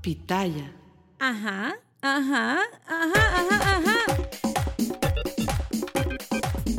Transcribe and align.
pitaya. 0.00 0.72
Ajá, 1.18 1.76
ajá, 2.00 2.58
ajá, 2.86 3.22
ajá, 3.36 3.76
ajá. 3.76 3.96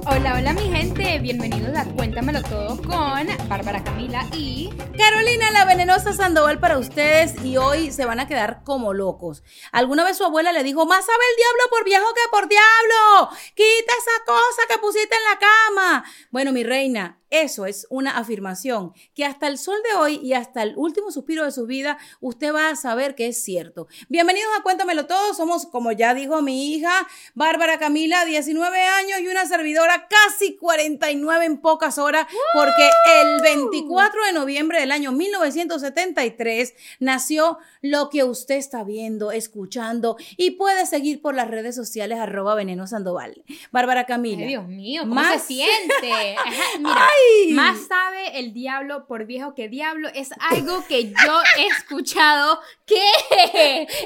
Hola, 0.07 0.33
hola 0.37 0.53
mi 0.53 0.63
gente, 0.63 1.19
bienvenidos 1.19 1.77
a 1.77 1.85
Cuéntamelo 1.85 2.41
Todo 2.41 2.81
con 2.81 3.27
Bárbara 3.47 3.83
Camila 3.83 4.25
y 4.33 4.71
Carolina 4.97 5.51
la 5.51 5.65
venenosa 5.65 6.13
Sandoval 6.13 6.59
para 6.59 6.79
ustedes 6.79 7.35
y 7.45 7.57
hoy 7.57 7.91
se 7.91 8.05
van 8.05 8.19
a 8.19 8.27
quedar 8.27 8.63
como 8.63 8.93
locos. 8.93 9.43
¿Alguna 9.71 10.03
vez 10.03 10.17
su 10.17 10.23
abuela 10.23 10.51
le 10.51 10.63
dijo, 10.63 10.87
más 10.87 11.05
sabe 11.05 11.23
el 11.29 11.37
diablo 11.37 11.63
por 11.69 11.85
viejo 11.85 12.05
que 12.15 12.29
por 12.31 12.49
diablo? 12.49 13.37
Quita 13.53 13.93
esa 13.99 14.25
cosa 14.25 14.67
que 14.67 14.79
pusiste 14.79 15.15
en 15.15 15.23
la 15.23 15.39
cama. 15.39 16.03
Bueno, 16.31 16.51
mi 16.51 16.63
reina, 16.63 17.20
eso 17.31 17.65
es 17.65 17.87
una 17.89 18.17
afirmación 18.17 18.93
que 19.15 19.23
hasta 19.23 19.47
el 19.47 19.57
sol 19.57 19.77
de 19.89 19.97
hoy 19.99 20.19
y 20.21 20.33
hasta 20.33 20.61
el 20.63 20.73
último 20.75 21.11
suspiro 21.11 21.45
de 21.45 21.51
su 21.51 21.65
vida 21.65 21.97
usted 22.19 22.53
va 22.53 22.69
a 22.69 22.75
saber 22.75 23.15
que 23.15 23.27
es 23.27 23.41
cierto. 23.41 23.87
Bienvenidos 24.09 24.49
a 24.59 24.63
Cuéntamelo 24.63 25.07
Todo. 25.07 25.33
Somos, 25.33 25.65
como 25.65 25.93
ya 25.93 26.13
dijo 26.13 26.41
mi 26.41 26.73
hija, 26.73 26.91
Bárbara 27.33 27.79
Camila, 27.79 28.25
19 28.25 28.83
años 28.83 29.21
y 29.21 29.27
una 29.29 29.45
servidora 29.45 30.09
casi 30.09 30.57
49 30.57 31.45
en 31.45 31.61
pocas 31.61 31.97
horas, 31.97 32.27
porque 32.53 32.89
el 33.21 33.41
24 33.41 34.25
de 34.25 34.33
noviembre 34.33 34.81
del 34.81 34.91
año 34.91 35.13
1973 35.13 36.73
nació 36.99 37.59
lo 37.81 38.09
que 38.09 38.25
usted 38.25 38.55
está 38.55 38.83
viendo, 38.83 39.31
escuchando 39.31 40.17
y 40.35 40.51
puede 40.51 40.85
seguir 40.85 41.21
por 41.21 41.33
las 41.33 41.49
redes 41.49 41.75
sociales 41.75 42.19
arroba 42.19 42.55
veneno 42.55 42.87
sandoval. 42.87 43.41
Bárbara 43.71 44.05
Camila. 44.05 44.41
Ay, 44.41 44.47
Dios 44.49 44.67
mío, 44.67 45.03
¿cómo 45.03 45.15
Más- 45.15 45.41
se 45.43 45.53
siente? 45.53 46.01
Mira, 46.79 47.07
Ay. 47.07 47.20
Más 47.53 47.87
sabe 47.87 48.39
el 48.39 48.53
diablo 48.53 49.05
por 49.07 49.25
viejo 49.25 49.55
que 49.55 49.69
diablo 49.69 50.09
es 50.13 50.29
algo 50.39 50.85
que 50.87 51.09
yo 51.09 51.41
he 51.57 51.67
escuchado. 51.67 52.59
¿Qué? 52.85 53.01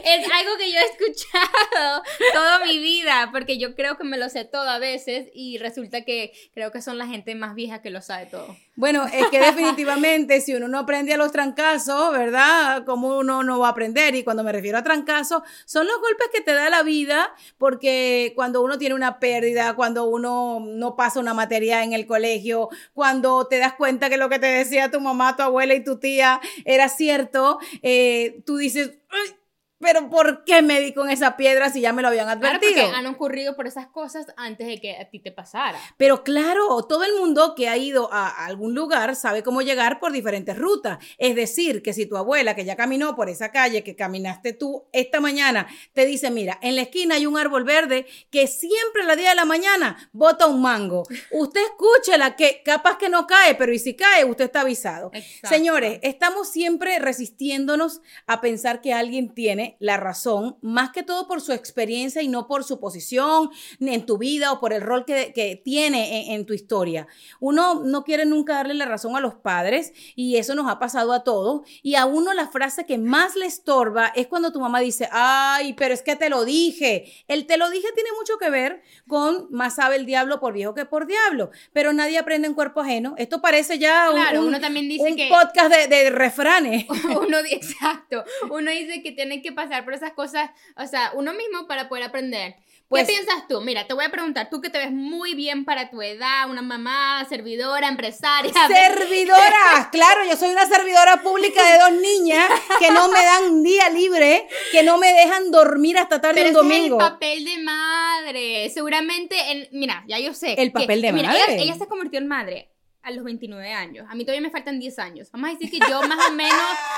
Es 0.04 0.32
algo 0.32 0.57
que 0.57 0.72
yo 0.72 0.77
he 0.80 0.85
escuchado 0.85 2.04
toda 2.34 2.66
mi 2.66 2.80
vida, 2.80 3.30
porque 3.32 3.57
yo 3.57 3.76
creo 3.76 3.98
que 3.98 4.04
me 4.04 4.18
lo 4.18 4.30
sé 4.30 4.46
todo 4.46 4.70
a 4.70 4.80
veces 4.80 5.30
y 5.34 5.57
resulta 5.57 6.02
que 6.02 6.34
creo 6.54 6.72
que 6.72 6.82
son 6.82 6.98
la 6.98 7.07
gente 7.07 7.35
más 7.35 7.55
vieja 7.55 7.82
que 7.82 7.90
lo 7.90 8.02
sabe 8.02 8.26
todo. 8.27 8.55
Bueno, 8.77 9.05
es 9.05 9.27
que 9.29 9.40
definitivamente 9.40 10.41
si 10.41 10.54
uno 10.54 10.68
no 10.68 10.79
aprende 10.79 11.13
a 11.13 11.18
los 11.18 11.31
trancazos, 11.31 12.12
¿verdad? 12.12 12.84
¿Cómo 12.85 13.17
uno 13.20 13.41
no 13.41 13.57
va 13.59 13.67
a 13.67 13.71
aprender? 13.71 14.15
Y 14.15 14.23
cuando 14.26 14.43
me 14.43 14.51
refiero 14.51 14.77
a 14.77 14.84
trancazos, 14.84 15.43
son 15.65 15.87
los 15.87 15.98
golpes 16.01 16.27
que 16.34 16.41
te 16.41 16.51
da 16.54 16.70
la 16.70 16.84
vida, 16.84 17.34
porque 17.57 18.34
cuando 18.35 18.62
uno 18.62 18.77
tiene 18.77 18.93
una 18.95 19.20
pérdida, 19.20 19.76
cuando 19.76 20.05
uno 20.05 20.59
no 20.59 20.95
pasa 20.98 21.21
una 21.21 21.34
materia 21.34 21.84
en 21.84 21.93
el 21.93 22.05
colegio, 22.05 22.67
cuando 22.93 23.48
te 23.48 23.59
das 23.59 23.73
cuenta 23.76 24.09
que 24.09 24.17
lo 24.17 24.27
que 24.27 24.40
te 24.40 24.48
decía 24.48 24.91
tu 24.91 24.99
mamá, 24.99 25.37
tu 25.37 25.43
abuela 25.43 25.73
y 25.73 25.84
tu 25.84 25.98
tía 25.98 26.41
era 26.65 26.89
cierto, 26.89 27.60
eh, 27.82 28.41
tú 28.45 28.57
dices, 28.57 28.91
"Ay, 29.10 29.35
pero 29.79 30.09
¿por 30.09 30.43
qué 30.45 30.62
me 30.62 30.79
di 30.79 30.93
con 30.93 31.09
esa 31.09 31.35
piedra 31.37 31.70
si 31.70 31.81
ya 31.81 31.91
me 31.93 32.01
lo 32.01 32.07
habían 32.07 32.26
Claro, 32.26 32.57
advertido? 32.57 32.84
porque 32.84 32.95
han 32.98 33.07
ocurrido 33.07 33.55
por 33.55 33.68
esas 33.68 33.87
cosas 33.87 34.26
antes 34.37 34.67
de 34.67 34.79
que 34.79 34.95
a 34.98 35.09
ti 35.09 35.20
te 35.20 35.32
pasara. 35.32 35.77
Pero 35.98 36.23
claro, 36.23 36.82
todo 36.87 37.04
el 37.04 37.13
mundo 37.20 37.54
que 37.55 37.67
ha 37.67 37.77
ido 37.77 38.09
a 38.12 38.45
algún 38.45 38.73
lugar 38.73 39.15
sabe 39.15 39.43
cómo 39.43 39.62
llegar 39.62 39.99
por 39.99 40.12
diferentes 40.12 40.57
rutas. 40.57 40.98
Es 41.17 41.35
decir, 41.35 41.82
que 41.84 41.93
si 41.93 42.05
tu 42.05 42.15
abuela, 42.17 42.55
que 42.55 42.65
ya 42.65 42.76
caminó 42.76 43.15
por 43.15 43.29
esa 43.29 43.51
calle 43.51 43.84
que 43.84 43.95
caminaste 43.95 44.54
tú 44.54 44.85
esta 44.93 45.20
mañana, 45.20 45.67
te 45.93 46.05
dice, 46.05 46.32
mira, 46.32 46.57
en 46.62 46.76
la 46.76 46.84
esquina 46.84 47.15
hay 47.15 47.26
un 47.26 47.37
árbol 47.37 47.63
verde 47.65 48.05
que 48.32 48.48
siempre 48.48 49.04
a 49.04 49.05
la 49.05 49.15
día 49.15 49.29
de 49.29 49.35
la 49.35 49.45
mañana 49.45 50.10
bota 50.13 50.45
un 50.48 50.62
mango. 50.62 51.04
Usted 51.32 51.62
escúchela, 51.62 52.35
que 52.35 52.62
capaz 52.63 52.98
que 52.98 53.10
no 53.10 53.27
cae, 53.27 53.55
pero 53.55 53.73
y 53.73 53.79
si 53.79 53.95
cae, 53.95 54.23
usted 54.26 54.45
está 54.45 54.62
avisado. 54.62 55.12
Exacto. 55.13 55.49
Señores, 55.49 55.99
estamos 56.01 56.49
siempre 56.49 56.98
resistiéndonos 56.99 58.01
a 58.27 58.41
pensar 58.41 58.82
que 58.82 58.93
alguien 58.93 59.34
tiene 59.34 59.65
la 59.80 59.98
razón, 59.98 60.58
más 60.62 60.91
que 60.91 61.04
todo 61.04 61.27
por 61.27 61.41
su 61.41 61.52
experiencia 61.54 62.21
y 62.21 62.27
no 62.27 62.48
por 62.48 62.63
su 62.63 62.80
posición 62.80 63.49
en 63.80 64.06
tu 64.06 64.18
vida 64.18 64.51
o 64.51 64.59
por 64.59 64.73
el 64.73 64.81
rol 64.81 65.06
que, 65.06 65.31
que 65.34 65.56
tiene 65.63 66.25
en, 66.28 66.31
en 66.34 66.45
tu 66.45 66.53
historia. 66.53 67.07
Uno 67.39 67.81
no 67.84 68.03
quiere 68.03 68.25
nunca 68.25 68.53
darle 68.56 68.73
la 68.73 68.85
razón 68.85 69.16
a 69.16 69.19
los 69.19 69.35
padres 69.35 69.94
y 70.16 70.38
eso 70.38 70.56
nos 70.56 70.69
ha 70.69 70.79
pasado 70.79 71.13
a 71.13 71.23
todos. 71.23 71.62
Y 71.84 71.95
a 71.95 72.06
uno 72.06 72.34
la 72.34 72.47
frase 72.47 72.85
que 72.85 72.97
más 72.97 73.35
le 73.35 73.45
estorba 73.45 74.07
es 74.16 74.28
cuando 74.28 74.51
tu 74.51 74.59
mamá 74.59 74.79
dice, 74.79 75.07
ay, 75.12 75.73
pero 75.73 75.94
es 75.94 76.01
que 76.01 76.16
te 76.16 76.29
lo 76.29 76.45
dije. 76.45 77.12
El 77.28 77.45
te 77.47 77.57
lo 77.57 77.69
dije 77.69 77.88
tiene 77.94 78.09
mucho 78.19 78.38
que 78.39 78.50
ver 78.50 78.81
con 79.07 79.47
más 79.51 79.75
sabe 79.75 79.95
el 79.97 80.06
diablo 80.06 80.39
por 80.39 80.53
viejo 80.53 80.73
que 80.73 80.85
por 80.85 81.07
diablo, 81.07 81.50
pero 81.73 81.94
nadie 81.94 82.18
aprende 82.18 82.47
en 82.47 82.53
cuerpo 82.53 82.81
ajeno. 82.81 83.16
Esto 83.18 83.41
parece 83.41 83.78
ya 83.79 84.09
un, 84.09 84.16
Claro, 84.16 84.41
un- 84.41 84.47
uno 84.47 84.59
también 84.59 84.88
dice 84.88 85.03
un 85.03 85.16
que- 85.16 85.29
podcast 85.29 85.73
de, 85.73 85.88
de 85.88 86.09
refranes. 86.09 86.85
uno, 87.22 87.38
exacto, 87.50 88.23
uno 88.50 88.72
dice 88.72 89.01
que 89.01 89.12
tiene 89.12 89.41
que 89.41 89.51
pasar 89.55 89.83
por 89.83 89.93
esas 89.93 90.13
cosas, 90.13 90.49
o 90.77 90.85
sea, 90.85 91.11
uno 91.16 91.33
mismo 91.33 91.67
para 91.67 91.89
poder 91.89 92.03
aprender. 92.03 92.55
Pues- 92.88 93.07
¿Qué 93.07 93.13
piensas 93.13 93.47
tú? 93.47 93.61
Mira, 93.61 93.88
te 93.88 93.95
voy 93.95 94.05
a 94.05 94.09
preguntar, 94.11 94.49
tú 94.51 94.61
que 94.61 94.69
te 94.69 94.77
ves 94.77 94.91
muy 94.91 95.33
bien 95.33 95.66
para 95.66 95.89
tu 95.89 96.03
edad, 96.03 96.47
una 96.47 96.61
mamá, 96.61 97.25
servidora, 97.27 97.88
empresaria. 97.88 98.51
Servidora, 98.67 99.89
claro, 99.91 100.21
yo 100.29 100.35
soy 100.38 100.51
una 100.51 100.67
servidora 100.67 101.17
pública 101.23 101.63
de 101.71 101.79
dos 101.79 101.91
niñas 101.94 102.47
que 102.79 102.91
no 102.91 103.07
me 103.09 103.23
dan 103.23 103.45
un 103.45 103.63
día 103.63 103.89
libre, 103.89 104.47
que 104.71 104.83
no 104.83 104.99
me 104.99 105.11
dejan 105.13 105.49
dormir 105.49 105.97
hasta 105.97 106.21
tarde 106.21 106.35
Pero 106.35 106.45
es 106.49 106.51
el 106.51 106.53
domingo. 106.55 106.97
papel 106.99 107.44
de 107.45 107.57
madre. 107.57 108.69
Seguramente, 108.69 109.35
en, 109.51 109.67
mira, 109.71 110.03
ya 110.07 110.19
yo 110.19 110.33
sé. 110.35 110.53
El 110.53 110.71
papel 110.71 111.01
de 111.01 111.11
mira, 111.11 111.29
madre. 111.29 111.41
Ella, 111.55 111.63
ella 111.63 111.75
se 111.75 111.88
convirtió 111.88 112.19
en 112.19 112.27
madre 112.27 112.69
a 113.05 113.11
los 113.11 113.23
29 113.23 113.71
años. 113.71 114.05
A 114.09 114.16
mí 114.16 114.25
todavía 114.25 114.41
me 114.41 114.49
faltan 114.49 114.79
10 114.79 114.99
años. 114.99 115.31
Vamos 115.31 115.49
a 115.49 115.53
decir 115.53 115.69
que 115.69 115.77
yo 115.77 116.01
más 116.01 116.27
o 116.27 116.33
menos, 116.33 116.51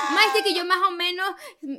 vamos 0.04 0.22
a 0.22 0.26
decir 0.26 0.42
que 0.42 0.58
yo 0.58 0.64
más 0.64 0.78
o 0.88 0.90
menos 0.90 1.28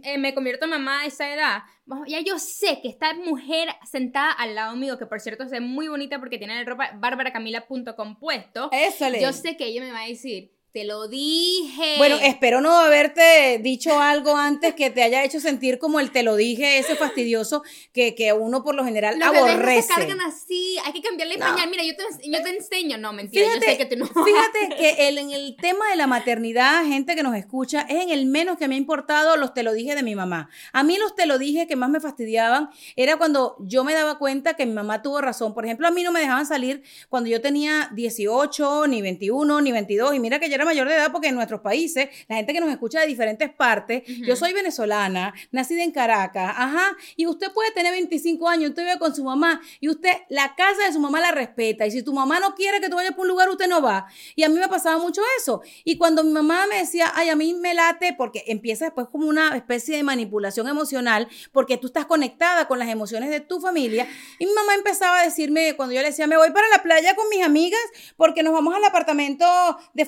eh, 0.04 0.18
me 0.20 0.36
convierto 0.36 0.66
en 0.66 0.72
mamá 0.72 1.02
a 1.02 1.06
esa 1.08 1.34
edad. 1.34 1.64
Ya 2.08 2.20
yo 2.22 2.38
sé 2.38 2.80
que 2.82 2.90
esta 2.90 3.16
mujer 3.16 3.70
sentada 3.90 4.32
al 4.32 4.54
lado 4.54 4.76
mío, 4.76 5.00
que 5.00 5.08
por 5.08 5.20
cierto 5.20 5.44
es 5.44 5.62
muy 5.62 5.88
bonita 5.88 6.20
porque 6.20 6.38
tiene 6.38 6.56
la 6.56 6.64
ropa 6.64 6.92
barbaracamila.com 6.96 8.20
puesto. 8.20 8.70
Eso 8.72 9.10
le. 9.10 9.20
Yo 9.20 9.34
sé 9.34 9.58
que 9.58 9.66
ella 9.66 9.82
me 9.82 9.92
va 9.92 10.04
a 10.04 10.08
decir, 10.08 10.52
te 10.72 10.84
lo 10.84 11.08
dije. 11.08 11.96
Bueno, 11.98 12.18
espero 12.22 12.62
no 12.62 12.78
haberte 12.78 13.60
dicho 13.62 14.00
algo 14.00 14.36
antes 14.38 14.76
que 14.76 14.90
te 14.92 15.02
haya 15.02 15.24
hecho 15.24 15.40
sentir 15.40 15.80
como 15.80 16.00
el 16.00 16.12
te 16.12 16.22
lo 16.22 16.36
dije, 16.36 16.78
ese 16.78 16.96
fastidioso 16.96 17.64
que, 17.92 18.14
que 18.14 18.34
uno 18.34 18.64
por 18.64 18.76
lo 18.76 18.84
general 18.86 19.18
Los 19.18 19.30
aborrece. 19.30 19.82
se 19.88 19.94
cargan 19.94 20.22
así, 20.22 20.78
hay 20.86 20.94
que 20.94 21.02
cambiarle 21.02 21.34
el 21.36 21.40
No. 21.40 21.48
pañal. 21.48 21.70
Mira, 21.72 21.84
yo 21.84 21.94
te, 21.96 22.04
yo 22.30 22.44
te 22.44 22.50
enseño. 22.56 22.98
No, 23.00 23.14
mentira, 23.14 23.46
Fíjate, 23.48 23.66
yo 23.66 23.72
sé 23.72 23.78
que 23.78 23.86
tú 23.86 23.96
no. 23.98 24.06
fíjate 24.08 24.76
que 24.78 24.90
el- 25.08 25.18
en 25.18 25.32
el 25.32 25.56
tema 25.60 25.90
de 25.90 25.96
la 25.96 26.06
maternidad, 26.08 26.86
gente 26.86 27.16
que 27.16 27.24
nos 27.24 27.36
escucha, 27.36 27.82
es 27.90 28.04
en 28.04 28.10
el 28.12 28.28
menos 28.28 28.58
que 28.58 28.68
me 28.68 28.76
ha 28.76 28.78
importado 28.78 29.38
los 29.38 29.54
te 29.56 29.64
lo 29.64 29.74
dije 29.74 29.96
de 29.96 30.04
mi 30.04 30.14
mamá. 30.16 30.50
A 30.72 30.84
mí 30.84 30.98
los 30.98 31.16
te 31.16 31.26
lo 31.26 31.40
dije 31.40 31.66
que 31.66 31.76
más 31.76 31.90
me 31.90 32.00
fastidiaban 32.00 32.70
era 32.96 33.18
cuando 33.18 33.56
yo 33.62 33.84
me 33.84 33.94
daba 33.96 34.20
cuenta 34.20 34.54
que 34.54 34.66
mi 34.68 34.74
mamá 34.74 35.02
tuvo 35.02 35.20
razón. 35.22 35.54
Por 35.56 35.66
ejemplo, 35.66 35.88
a 35.88 35.92
mí 35.92 36.04
no 36.04 36.12
me 36.12 36.20
dejaban 36.20 36.46
salir 36.46 36.84
cuando 37.10 37.28
yo 37.30 37.42
tenía 37.42 37.90
18, 37.96 38.86
ni 38.88 39.02
21, 39.02 39.62
ni 39.62 39.72
22. 39.72 40.14
Y 40.14 40.20
mira 40.20 40.40
que 40.40 40.50
yo 40.50 40.59
era 40.60 40.66
mayor 40.66 40.88
de 40.88 40.96
edad 40.96 41.12
porque 41.12 41.30
en 41.30 41.36
nuestros 41.36 41.62
países, 41.62 42.10
la 42.28 42.36
gente 42.36 42.54
que 42.54 42.60
nos 42.60 42.70
escucha 42.70 43.00
de 43.00 43.08
diferentes 43.08 43.50
partes, 43.50 44.04
yo 44.06 44.36
soy 44.36 44.54
venezolana, 44.54 45.34
nacida 45.52 45.84
en 45.84 45.92
Caracas, 45.92 46.54
ajá, 46.56 46.96
y 47.16 47.28
usted 47.28 47.52
puede 47.54 47.72
tener 47.72 47.92
25 47.94 48.48
años, 48.48 48.70
usted 48.70 48.84
vive 48.84 49.00
con 49.00 49.16
su 49.16 49.24
mamá 49.24 49.62
y 49.80 49.90
usted 49.90 50.12
la 50.30 50.56
casa 50.56 50.86
de 50.86 50.94
su 50.94 51.00
mamá 51.00 51.20
la 51.20 51.32
respeta. 51.32 51.86
Y 51.86 51.92
si 51.92 52.04
tu 52.04 52.14
mamá 52.14 52.40
no 52.40 52.56
quiere 52.56 52.82
que 52.82 52.90
tú 52.90 52.96
vayas 52.96 53.14
por 53.14 53.22
un 53.22 53.30
lugar, 53.30 53.50
usted 53.50 53.68
no 53.68 53.82
va. 53.82 54.08
Y 54.36 54.44
a 54.44 54.50
mí 54.50 54.60
me 54.60 54.68
pasaba 54.68 54.98
mucho 54.98 55.22
eso. 55.38 55.62
Y 55.84 55.98
cuando 55.98 56.24
mi 56.24 56.32
mamá 56.32 56.66
me 56.68 56.80
decía, 56.80 57.12
ay, 57.16 57.30
a 57.30 57.36
mí 57.36 57.54
me 57.54 57.74
late, 57.74 58.14
porque 58.18 58.44
empieza 58.48 58.86
después 58.86 59.08
como 59.08 59.28
una 59.28 59.56
especie 59.56 59.96
de 59.96 60.04
manipulación 60.04 60.68
emocional, 60.68 61.28
porque 61.52 61.78
tú 61.78 61.88
estás 61.88 62.06
conectada 62.06 62.68
con 62.68 62.80
las 62.80 62.90
emociones 62.90 63.30
de 63.30 63.40
tu 63.40 63.62
familia. 63.62 64.08
Y 64.40 64.46
mi 64.46 64.54
mamá 64.54 64.76
empezaba 64.76 65.22
a 65.22 65.24
decirme, 65.24 65.76
cuando 65.76 65.96
yo 65.96 66.02
le 66.02 66.08
decía, 66.08 66.28
me 66.28 66.38
voy 66.38 66.52
para 66.52 66.68
la 66.70 66.84
playa 66.84 67.16
con 67.16 67.30
mis 67.30 67.44
amigas 67.44 67.80
porque 68.18 68.44
nos 68.44 68.54
vamos 68.54 68.76
al 68.76 68.84
apartamento 68.84 69.46
de 69.94 70.06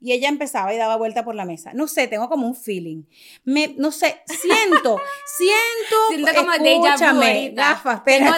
Y 0.00 0.12
ella 0.12 0.28
empezaba 0.28 0.74
y 0.74 0.78
daba 0.78 0.96
vuelta 0.96 1.24
por 1.24 1.36
la 1.36 1.44
mesa. 1.44 1.70
No 1.74 1.86
sé, 1.86 2.08
tengo 2.08 2.28
como 2.28 2.48
un 2.48 2.56
feeling. 2.56 3.04
Me, 3.44 3.74
no 3.78 3.92
sé, 3.92 4.20
siento, 4.26 5.00
siento. 5.38 5.96
Siento 6.08 6.34
como 6.34 6.52
escúchame, 6.52 7.50
gafas, 7.54 8.02
Tengo. 8.02 8.32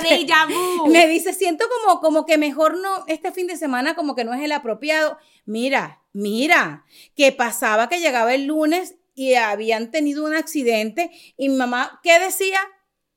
Me 0.89 1.09
dice, 1.09 1.33
siento 1.33 1.65
como, 1.69 2.01
como 2.01 2.27
que 2.27 2.37
mejor 2.37 2.77
no, 2.77 3.05
este 3.07 3.33
fin 3.33 3.47
de 3.47 3.57
semana 3.57 3.95
como 3.95 4.15
que 4.15 4.25
no 4.25 4.35
es 4.35 4.43
el 4.43 4.53
apropiado. 4.53 5.17
Mira, 5.47 6.03
mira, 6.13 6.85
que 7.17 7.33
pasaba 7.33 7.89
que 7.89 8.01
llegaba 8.01 8.35
el 8.35 8.45
lunes 8.45 8.97
y 9.15 9.35
habían 9.35 9.91
tenido 9.91 10.25
un 10.27 10.35
accidente 10.35 11.11
y 11.39 11.49
mi 11.49 11.57
mamá, 11.57 12.01
¿qué 12.03 12.19
decía? 12.19 12.61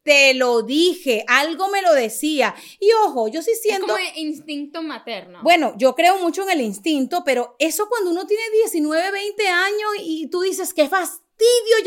Te 0.08 0.34
lo 0.36 0.62
dije, 0.62 1.26
algo 1.28 1.68
me 1.68 1.82
lo 1.82 1.94
decía. 1.94 2.56
Y 2.80 2.88
ojo, 3.06 3.28
yo 3.28 3.42
sí 3.42 3.52
Es 3.52 3.62
siento... 3.62 3.88
como 3.88 4.00
instinto 4.16 4.82
materno. 4.82 5.40
Bueno, 5.44 5.74
yo 5.78 5.96
creo 5.96 6.18
mucho 6.20 6.44
en 6.44 6.52
el 6.52 6.62
instinto, 6.62 7.24
pero 7.26 7.58
eso 7.60 7.90
cuando 7.90 8.12
uno 8.12 8.26
tiene 8.26 8.44
19, 8.54 9.12
20 9.12 9.48
años 9.50 9.90
y 10.02 10.28
tú 10.28 10.40
dices, 10.40 10.74
qué 10.74 10.88
fastidio, 10.88 11.27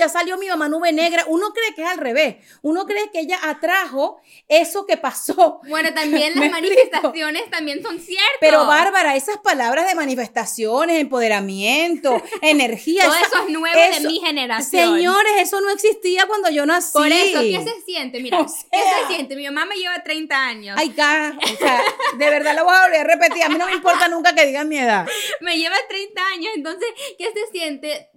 ya 0.00 0.08
salió 0.08 0.38
mi 0.38 0.48
mamá 0.48 0.68
nube 0.68 0.92
negra. 0.92 1.24
Uno 1.28 1.52
cree 1.52 1.74
que 1.74 1.82
es 1.82 1.88
al 1.88 1.98
revés. 1.98 2.36
Uno 2.62 2.86
cree 2.86 3.10
que 3.10 3.20
ella 3.20 3.38
atrajo 3.42 4.20
eso 4.48 4.86
que 4.86 4.96
pasó. 4.96 5.60
Bueno, 5.68 5.92
también 5.94 6.32
las 6.40 6.50
manifestaciones 6.50 7.50
también 7.50 7.82
son 7.82 8.00
ciertas. 8.00 8.38
Pero 8.40 8.66
Bárbara, 8.66 9.16
esas 9.16 9.38
palabras 9.38 9.86
de 9.86 9.94
manifestaciones, 9.94 11.00
empoderamiento, 11.00 12.22
energía. 12.42 13.04
Todo 13.04 13.14
eso 13.14 13.44
es 13.46 13.50
nuevo 13.50 13.78
de 13.78 14.08
mi 14.08 14.20
generación. 14.20 14.96
Señores, 14.96 15.32
eso 15.38 15.60
no 15.60 15.70
existía 15.70 16.26
cuando 16.26 16.50
yo 16.50 16.64
nací. 16.66 16.92
Por 16.92 17.12
eso, 17.12 17.40
¿qué 17.40 17.62
se 17.62 17.82
siente? 17.82 18.20
Mira, 18.20 18.38
¿qué 18.38 18.78
se 18.78 19.14
siente? 19.14 19.36
Mi 19.36 19.44
mamá 19.44 19.66
me 19.66 19.76
lleva 19.76 20.02
30 20.02 20.46
años. 20.46 20.76
Ay, 20.78 20.90
ca, 20.90 21.36
o 21.36 21.56
sea, 21.56 21.82
de 22.16 22.30
verdad 22.30 22.54
lo 22.56 22.64
voy 22.64 22.74
a 22.74 22.82
volver 22.82 23.00
a 23.00 23.04
repetir. 23.04 23.42
A 23.44 23.48
mí 23.48 23.56
no 23.58 23.66
me 23.66 23.74
importa 23.74 24.08
nunca 24.08 24.34
que 24.34 24.46
digan 24.46 24.68
mi 24.68 24.78
edad. 24.78 25.06
Me 25.40 25.56
lleva 25.56 25.76
30 25.88 26.26
años, 26.34 26.52
entonces, 26.54 26.88
¿qué 27.18 27.32
se 27.32 27.50
siente? 27.50 28.10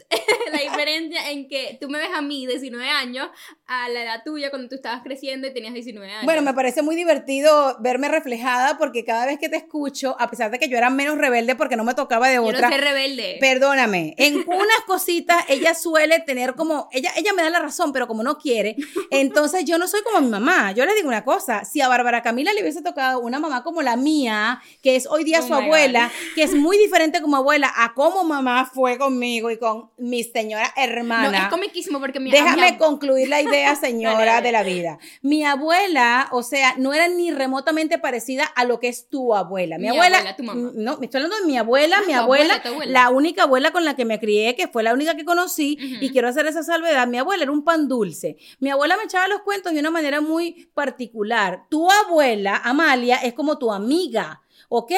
la 0.51 0.59
diferencia 0.59 1.22
en 1.29 1.47
que 1.47 1.77
tú 1.79 1.89
me 1.89 1.99
ves 1.99 2.09
a 2.13 2.21
mí, 2.21 2.45
19 2.47 2.87
años, 2.89 3.29
a 3.67 3.89
la 3.89 4.03
edad 4.03 4.21
tuya 4.23 4.49
cuando 4.49 4.69
tú 4.69 4.75
estabas 4.75 5.01
creciendo 5.03 5.47
y 5.47 5.53
tenías 5.53 5.73
19 5.73 6.11
años. 6.11 6.25
Bueno, 6.25 6.41
me 6.41 6.53
parece 6.53 6.81
muy 6.81 6.95
divertido 6.95 7.77
verme 7.79 8.07
reflejada 8.07 8.77
porque 8.77 9.03
cada 9.05 9.25
vez 9.25 9.39
que 9.39 9.49
te 9.49 9.57
escucho, 9.57 10.15
a 10.19 10.29
pesar 10.29 10.51
de 10.51 10.59
que 10.59 10.67
yo 10.69 10.77
era 10.77 10.89
menos 10.89 11.17
rebelde 11.17 11.55
porque 11.55 11.75
no 11.75 11.83
me 11.83 11.93
tocaba 11.93 12.29
de 12.29 12.39
otra. 12.39 12.53
Yo 12.53 12.61
no 12.61 12.69
soy 12.69 12.81
rebelde. 12.81 13.37
Perdóname. 13.39 14.15
En 14.17 14.35
unas 14.47 14.79
cositas 14.85 15.43
ella 15.47 15.73
suele 15.73 16.19
tener 16.19 16.55
como, 16.55 16.89
ella, 16.91 17.11
ella 17.15 17.33
me 17.33 17.43
da 17.43 17.49
la 17.49 17.59
razón, 17.59 17.93
pero 17.93 18.07
como 18.07 18.23
no 18.23 18.37
quiere, 18.37 18.75
entonces 19.11 19.65
yo 19.65 19.77
no 19.77 19.87
soy 19.87 20.01
como 20.03 20.21
mi 20.21 20.29
mamá. 20.29 20.71
Yo 20.71 20.85
les 20.85 20.95
digo 20.95 21.07
una 21.07 21.23
cosa, 21.23 21.65
si 21.65 21.81
a 21.81 21.87
Bárbara 21.87 22.21
Camila 22.21 22.53
le 22.53 22.61
hubiese 22.61 22.81
tocado 22.81 23.19
una 23.19 23.39
mamá 23.39 23.63
como 23.63 23.81
la 23.81 23.95
mía, 23.95 24.61
que 24.81 24.95
es 24.95 25.07
hoy 25.07 25.23
día 25.23 25.39
oh 25.41 25.47
su 25.47 25.53
abuela, 25.53 26.11
que 26.35 26.43
es 26.43 26.53
muy 26.53 26.77
diferente 26.77 27.21
como 27.21 27.37
abuela 27.37 27.71
a 27.75 27.93
como 27.93 28.23
mamá 28.23 28.69
fue 28.71 28.97
conmigo 28.97 29.51
y 29.51 29.57
con 29.57 29.91
mi 29.97 30.23
señora 30.23 30.73
hermana. 30.75 31.12
No, 31.21 31.31
es 31.31 31.47
comiquísimo 31.49 31.99
porque 31.99 32.19
mi 32.19 32.31
Déjame 32.31 32.77
concluir 32.77 33.29
la 33.29 33.41
idea, 33.41 33.75
señora 33.77 34.41
de 34.41 34.51
la 34.51 34.63
vida. 34.63 34.97
Mi 35.21 35.43
abuela, 35.43 36.27
o 36.31 36.43
sea, 36.43 36.75
no 36.77 36.93
era 36.93 37.07
ni 37.07 37.31
remotamente 37.31 37.99
parecida 37.99 38.45
a 38.45 38.65
lo 38.65 38.79
que 38.79 38.87
es 38.87 39.09
tu 39.09 39.35
abuela. 39.35 39.77
Mi, 39.77 39.89
abuela, 39.89 40.35
tu 40.35 40.43
mamá. 40.43 40.71
No, 40.73 40.97
me 40.97 41.05
estoy 41.05 41.21
hablando 41.21 41.37
de 41.39 41.45
mi 41.45 41.57
abuela, 41.57 42.01
mi 42.05 42.13
abuela, 42.13 42.61
la 42.85 43.09
única 43.09 43.43
abuela 43.43 43.71
con 43.71 43.85
la 43.85 43.95
que 43.95 44.05
me 44.05 44.19
crié, 44.19 44.55
que 44.55 44.67
fue 44.67 44.83
la 44.83 44.93
única 44.93 45.15
que 45.15 45.25
conocí, 45.25 45.77
y 45.79 46.09
quiero 46.11 46.27
hacer 46.27 46.45
esa 46.47 46.63
salvedad. 46.63 47.07
Mi 47.07 47.17
abuela 47.17 47.43
era 47.43 47.51
un 47.51 47.63
pan 47.63 47.87
dulce. 47.87 48.37
Mi 48.59 48.69
abuela 48.69 48.97
me 48.97 49.03
echaba 49.03 49.27
los 49.27 49.41
cuentos 49.41 49.73
de 49.73 49.79
una 49.79 49.91
manera 49.91 50.21
muy 50.21 50.69
particular. 50.73 51.65
Tu 51.69 51.89
abuela, 51.91 52.61
Amalia, 52.63 53.17
es 53.17 53.33
como 53.33 53.57
tu 53.57 53.71
amiga. 53.71 54.42
¿Ok? 54.75 54.91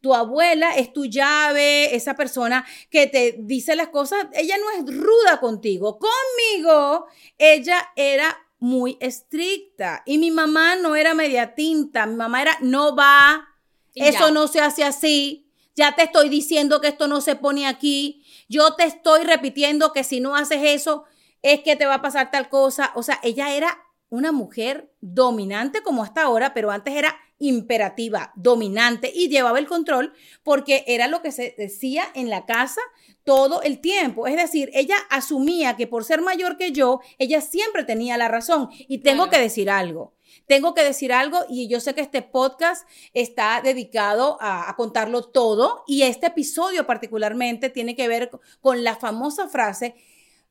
Tu 0.00 0.14
abuela 0.14 0.76
es 0.76 0.92
tu 0.92 1.06
llave, 1.06 1.96
esa 1.96 2.14
persona 2.14 2.64
que 2.90 3.08
te 3.08 3.34
dice 3.40 3.74
las 3.74 3.88
cosas, 3.88 4.26
ella 4.32 4.56
no 4.56 4.70
es 4.70 4.96
ruda 4.96 5.40
contigo. 5.40 5.98
Conmigo, 5.98 7.06
ella 7.36 7.90
era 7.96 8.38
muy 8.60 8.96
estricta 9.00 10.04
y 10.06 10.18
mi 10.18 10.30
mamá 10.30 10.76
no 10.76 10.94
era 10.94 11.14
media 11.14 11.56
tinta, 11.56 12.06
mi 12.06 12.14
mamá 12.14 12.40
era 12.40 12.56
no 12.60 12.94
va, 12.94 13.48
eso 13.96 14.30
no 14.30 14.46
se 14.46 14.60
hace 14.60 14.84
así, 14.84 15.50
ya 15.74 15.96
te 15.96 16.04
estoy 16.04 16.28
diciendo 16.28 16.80
que 16.80 16.88
esto 16.88 17.08
no 17.08 17.20
se 17.20 17.34
pone 17.34 17.66
aquí, 17.66 18.24
yo 18.48 18.74
te 18.74 18.84
estoy 18.84 19.24
repitiendo 19.24 19.92
que 19.92 20.04
si 20.04 20.20
no 20.20 20.36
haces 20.36 20.60
eso 20.62 21.04
es 21.42 21.62
que 21.62 21.74
te 21.74 21.86
va 21.86 21.94
a 21.94 22.02
pasar 22.02 22.30
tal 22.30 22.48
cosa, 22.48 22.92
o 22.94 23.02
sea, 23.02 23.18
ella 23.24 23.56
era 23.56 23.76
una 24.08 24.30
mujer 24.30 24.94
dominante 25.00 25.82
como 25.82 26.04
hasta 26.04 26.22
ahora, 26.22 26.54
pero 26.54 26.70
antes 26.70 26.94
era 26.94 27.16
imperativa, 27.38 28.32
dominante 28.34 29.12
y 29.14 29.28
llevaba 29.28 29.58
el 29.58 29.66
control 29.66 30.14
porque 30.42 30.84
era 30.86 31.06
lo 31.06 31.22
que 31.22 31.32
se 31.32 31.54
decía 31.58 32.04
en 32.14 32.30
la 32.30 32.46
casa 32.46 32.80
todo 33.24 33.60
el 33.62 33.80
tiempo. 33.80 34.26
Es 34.26 34.36
decir, 34.36 34.70
ella 34.72 34.96
asumía 35.10 35.76
que 35.76 35.86
por 35.86 36.04
ser 36.04 36.22
mayor 36.22 36.56
que 36.56 36.72
yo, 36.72 37.00
ella 37.18 37.40
siempre 37.40 37.84
tenía 37.84 38.16
la 38.16 38.28
razón. 38.28 38.70
Y 38.88 38.98
tengo 38.98 39.28
que 39.28 39.38
decir 39.38 39.68
algo. 39.68 40.14
Tengo 40.46 40.74
que 40.74 40.84
decir 40.84 41.12
algo 41.12 41.40
y 41.48 41.68
yo 41.68 41.80
sé 41.80 41.94
que 41.94 42.00
este 42.00 42.22
podcast 42.22 42.88
está 43.14 43.60
dedicado 43.62 44.38
a, 44.40 44.70
a, 44.70 44.76
contarlo 44.76 45.22
todo 45.22 45.82
y 45.86 46.02
este 46.02 46.26
episodio 46.26 46.86
particularmente 46.86 47.68
tiene 47.68 47.96
que 47.96 48.06
ver 48.06 48.30
con 48.60 48.84
la 48.84 48.96
famosa 48.96 49.48
frase, 49.48 49.96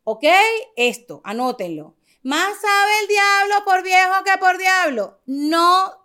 ok, 0.04 0.26
esto, 0.76 1.22
anótenlo. 1.24 1.96
Más 2.24 2.60
sabe 2.60 2.92
el 3.02 3.08
diablo 3.08 3.66
por 3.66 3.84
viejo 3.84 4.24
que 4.26 4.38
por 4.40 4.58
diablo. 4.58 5.20
No 5.28 6.05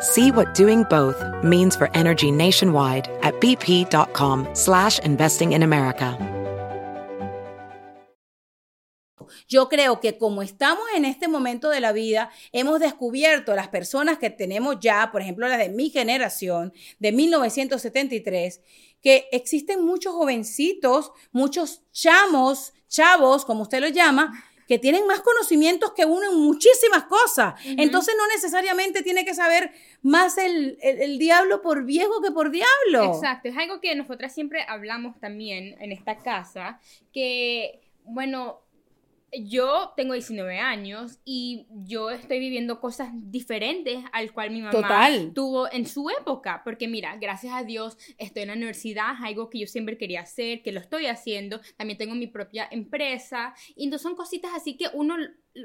See 0.00 0.30
what 0.30 0.54
doing 0.54 0.84
both 0.84 1.22
means 1.42 1.76
for 1.76 1.88
energy 1.94 2.30
nationwide 2.30 3.08
at 3.22 3.40
bp.com 3.40 4.48
slash 4.54 4.98
investing 5.00 5.52
in 5.52 5.62
America. 5.62 6.18
Yo 9.46 9.68
creo 9.68 10.00
que 10.00 10.16
como 10.16 10.42
estamos 10.42 10.84
en 10.96 11.04
este 11.04 11.28
momento 11.28 11.68
de 11.68 11.80
la 11.80 11.92
vida, 11.92 12.30
hemos 12.52 12.80
descubierto 12.80 13.54
las 13.54 13.68
personas 13.68 14.18
que 14.18 14.30
tenemos 14.30 14.80
ya, 14.80 15.10
por 15.12 15.20
ejemplo, 15.20 15.46
las 15.48 15.58
de 15.58 15.68
mi 15.68 15.90
generación, 15.90 16.72
de 16.98 17.12
1973, 17.12 18.60
que 19.02 19.28
existen 19.32 19.84
muchos 19.84 20.14
jovencitos, 20.14 21.12
muchos 21.30 21.82
chamos, 21.92 22.72
chavos, 22.88 23.44
como 23.44 23.62
usted 23.62 23.80
los 23.80 23.92
llama, 23.92 24.44
que 24.66 24.78
tienen 24.78 25.06
más 25.06 25.20
conocimientos 25.20 25.92
que 25.92 26.04
uno 26.04 26.30
en 26.30 26.38
muchísimas 26.38 27.04
cosas. 27.04 27.54
Entonces 27.64 28.14
no 28.16 28.26
necesariamente 28.28 29.02
tiene 29.02 29.24
que 29.24 29.34
saber 29.34 29.72
más 30.02 30.38
el, 30.38 30.78
el, 30.82 31.18
diablo 31.18 31.62
por 31.62 31.84
viejo 31.84 32.20
que 32.22 32.30
por 32.30 32.50
diablo. 32.50 33.14
Exacto, 33.14 33.48
es 33.48 33.56
algo 33.56 33.80
que 33.80 33.94
nosotras 33.94 34.34
siempre 34.34 34.64
hablamos 34.68 35.18
también 35.20 35.76
en 35.80 35.92
esta 35.92 36.18
casa, 36.18 36.80
que, 37.12 37.80
bueno, 38.04 38.63
yo 39.42 39.92
tengo 39.96 40.14
19 40.14 40.58
años 40.58 41.18
y 41.24 41.66
yo 41.70 42.10
estoy 42.10 42.38
viviendo 42.38 42.80
cosas 42.80 43.10
diferentes 43.12 44.04
al 44.12 44.32
cual 44.32 44.50
mi 44.50 44.60
mamá 44.60 45.10
tuvo 45.34 45.70
en 45.70 45.86
su 45.86 46.10
época. 46.10 46.62
Porque 46.64 46.88
mira, 46.88 47.16
gracias 47.16 47.54
a 47.54 47.64
Dios 47.64 47.96
estoy 48.18 48.42
en 48.42 48.48
la 48.48 48.54
universidad, 48.54 49.14
algo 49.22 49.50
que 49.50 49.60
yo 49.60 49.66
siempre 49.66 49.98
quería 49.98 50.20
hacer, 50.22 50.62
que 50.62 50.72
lo 50.72 50.80
estoy 50.80 51.06
haciendo. 51.06 51.60
También 51.76 51.98
tengo 51.98 52.14
mi 52.14 52.26
propia 52.26 52.68
empresa. 52.70 53.54
Y 53.76 53.84
entonces 53.84 54.02
son 54.02 54.16
cositas 54.16 54.52
así 54.54 54.76
que 54.76 54.86
uno 54.92 55.16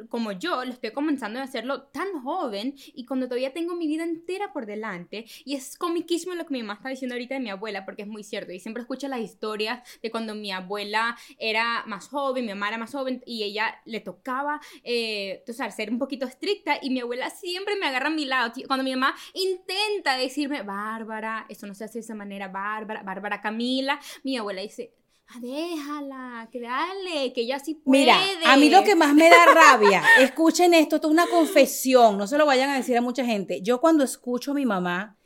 como 0.10 0.32
yo, 0.32 0.64
lo 0.66 0.72
estoy 0.72 0.92
comenzando 0.92 1.40
a 1.40 1.44
hacerlo 1.44 1.84
tan 1.84 2.22
joven 2.24 2.76
y 2.94 3.06
cuando 3.06 3.28
todavía 3.28 3.54
tengo 3.54 3.76
mi 3.76 3.88
vida 3.88 4.04
entera 4.04 4.54
por 4.54 4.66
delante. 4.66 5.26
Y 5.46 5.56
es 5.56 5.78
comiquísimo 5.78 6.36
lo 6.36 6.46
que 6.46 6.54
mi 6.54 6.62
mamá 6.62 6.74
está 6.76 6.90
diciendo 6.90 7.16
ahorita 7.16 7.36
de 7.36 7.40
mi 7.40 7.50
abuela, 7.50 7.86
porque 7.86 8.04
es 8.04 8.08
muy 8.08 8.24
cierto. 8.24 8.52
Y 8.52 8.60
siempre 8.60 8.82
escucho 8.82 9.08
las 9.08 9.20
historias 9.20 9.82
de 10.02 10.12
cuando 10.12 10.36
mi 10.36 10.52
abuela 10.52 11.18
era 11.38 11.84
más 11.88 12.08
joven, 12.08 12.46
mi 12.46 12.52
mamá 12.52 12.70
era 12.70 12.78
más 12.78 12.92
joven 12.92 13.24
y 13.26 13.44
ella 13.44 13.82
le 13.86 14.00
tocaba, 14.00 14.62
eh, 14.84 15.44
ser 15.76 15.92
un 15.92 16.00
poquito 16.00 16.26
estricta. 16.26 16.78
Y 16.82 16.90
mi 16.90 17.00
abuela 17.00 17.30
siempre 17.30 17.76
me 17.76 17.88
agarra 17.88 18.08
a 18.08 18.12
mi 18.12 18.26
lado. 18.26 18.54
Cuando 18.68 18.84
mi 18.84 18.92
mamá 18.92 19.16
intenta 19.34 20.18
decirme, 20.18 20.62
Bárbara, 20.62 21.46
eso 21.50 21.68
no 21.68 21.74
se 21.74 21.86
hace 21.86 22.00
de 22.00 22.04
esa 22.04 22.16
manera, 22.16 22.48
Bárbara, 22.48 23.04
Bárbara 23.04 23.42
Camila, 23.42 24.00
mi 24.24 24.38
abuela 24.38 24.62
dice, 24.62 24.94
déjala, 25.40 26.50
que 26.52 26.60
dale, 26.60 27.34
que 27.34 27.42
ella 27.42 27.60
sí 27.60 27.76
puede. 27.76 28.02
Mira, 28.02 28.20
a 28.46 28.58
mí 28.58 28.70
lo 28.70 28.84
que 28.84 28.96
más 28.96 29.14
me 29.14 29.30
da 29.30 29.46
rabia, 29.54 30.04
escuchen 30.20 30.74
esto, 30.74 30.96
esto 30.96 31.08
es 31.08 31.12
una 31.12 31.28
confesión, 31.28 32.18
no 32.18 32.26
se 32.26 32.38
lo 32.38 32.46
vayan 32.46 32.70
a 32.72 32.78
decir 32.78 32.98
a 32.98 33.02
mucha 33.02 33.24
gente. 33.24 33.62
Yo 33.62 33.80
cuando 33.80 34.04
escucho 34.04 34.52
a 34.52 34.56
mi 34.56 34.66
mamá 34.66 35.18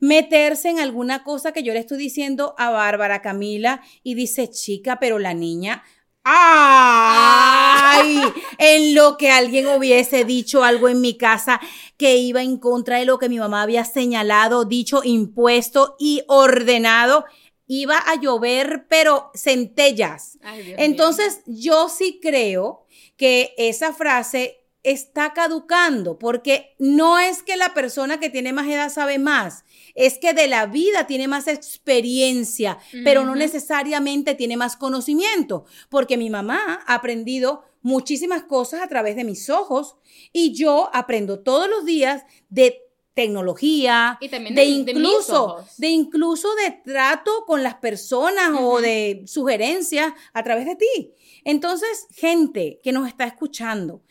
meterse 0.00 0.68
en 0.68 0.78
alguna 0.78 1.24
cosa 1.24 1.52
que 1.52 1.64
yo 1.64 1.72
le 1.72 1.80
estoy 1.80 1.98
diciendo 1.98 2.54
a 2.56 2.70
Bárbara 2.70 3.20
Camila 3.20 3.82
y 4.04 4.14
dice, 4.14 4.48
chica, 4.48 4.98
pero 5.00 5.18
la 5.18 5.34
niña, 5.34 5.82
¡Ay! 6.30 8.20
En 8.58 8.94
lo 8.94 9.16
que 9.16 9.30
alguien 9.30 9.66
hubiese 9.68 10.24
dicho 10.24 10.62
algo 10.62 10.88
en 10.88 11.00
mi 11.00 11.16
casa 11.16 11.58
que 11.96 12.16
iba 12.16 12.42
en 12.42 12.58
contra 12.58 12.98
de 12.98 13.06
lo 13.06 13.18
que 13.18 13.30
mi 13.30 13.38
mamá 13.38 13.62
había 13.62 13.84
señalado, 13.84 14.66
dicho, 14.66 15.00
impuesto 15.02 15.96
y 15.98 16.22
ordenado, 16.28 17.24
iba 17.68 17.96
a 17.96 18.16
llover, 18.16 18.86
pero 18.88 19.30
centellas. 19.36 20.38
Ay, 20.42 20.64
Dios 20.64 20.76
mío. 20.76 20.86
Entonces, 20.86 21.42
yo 21.46 21.88
sí 21.88 22.18
creo 22.20 22.84
que 23.16 23.54
esa 23.56 23.92
frase 23.92 24.58
está 24.82 25.32
caducando, 25.34 26.18
porque 26.18 26.74
no 26.78 27.18
es 27.18 27.42
que 27.42 27.56
la 27.56 27.74
persona 27.74 28.18
que 28.18 28.30
tiene 28.30 28.52
más 28.52 28.66
edad 28.68 28.90
sabe 28.90 29.18
más, 29.18 29.64
es 29.94 30.18
que 30.18 30.32
de 30.32 30.48
la 30.48 30.66
vida 30.66 31.06
tiene 31.06 31.28
más 31.28 31.46
experiencia, 31.46 32.78
pero 33.04 33.24
no 33.24 33.34
necesariamente 33.34 34.34
tiene 34.34 34.56
más 34.56 34.76
conocimiento, 34.76 35.64
porque 35.88 36.16
mi 36.16 36.30
mamá 36.30 36.82
ha 36.86 36.94
aprendido 36.94 37.64
muchísimas 37.82 38.44
cosas 38.44 38.80
a 38.80 38.88
través 38.88 39.16
de 39.16 39.24
mis 39.24 39.50
ojos 39.50 39.96
y 40.32 40.52
yo 40.54 40.90
aprendo 40.92 41.40
todos 41.40 41.68
los 41.68 41.84
días 41.84 42.22
de 42.48 42.87
tecnología, 43.18 44.16
Y 44.20 44.28
también 44.28 44.54
de, 44.54 44.64
incluso 44.64 45.64
de 45.76 45.88
incluso 45.88 46.54
de 46.54 46.70
trato 46.70 47.44
con 47.48 47.64
las 47.64 47.74
personas 47.74 48.52
o 48.60 48.80
de 48.80 49.24
sugerencias 49.26 50.12
a 50.32 50.44
través 50.44 50.66
de 50.66 50.76
ti. 50.76 51.10
Entonces, 51.42 52.06
gente 52.14 52.78
que 52.80 52.92
nos 52.92 53.08
está 53.08 53.24
escuchando, 53.24 54.02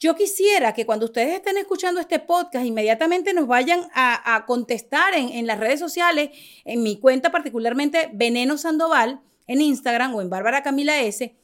yo 0.00 0.16
quisiera 0.16 0.74
que 0.74 0.84
cuando 0.84 1.06
ustedes 1.06 1.34
estén 1.34 1.58
escuchando 1.58 2.00
este 2.00 2.18
podcast, 2.18 2.66
inmediatamente 2.66 3.32
nos 3.34 3.46
vayan 3.46 3.86
a, 3.94 4.34
a 4.34 4.46
contestar 4.46 5.14
en, 5.14 5.28
en 5.28 5.46
las 5.46 5.60
redes 5.60 5.78
sociales, 5.78 6.30
en 6.64 6.82
mi 6.82 6.98
cuenta 6.98 7.30
particularmente 7.30 8.10
Veneno 8.14 8.58
Sandoval, 8.58 9.20
en 9.46 9.60
Instagram 9.60 10.12
o 10.12 10.22
en 10.22 10.28
Bárbara 10.28 10.64
Camila 10.64 11.00
S. 11.02 11.36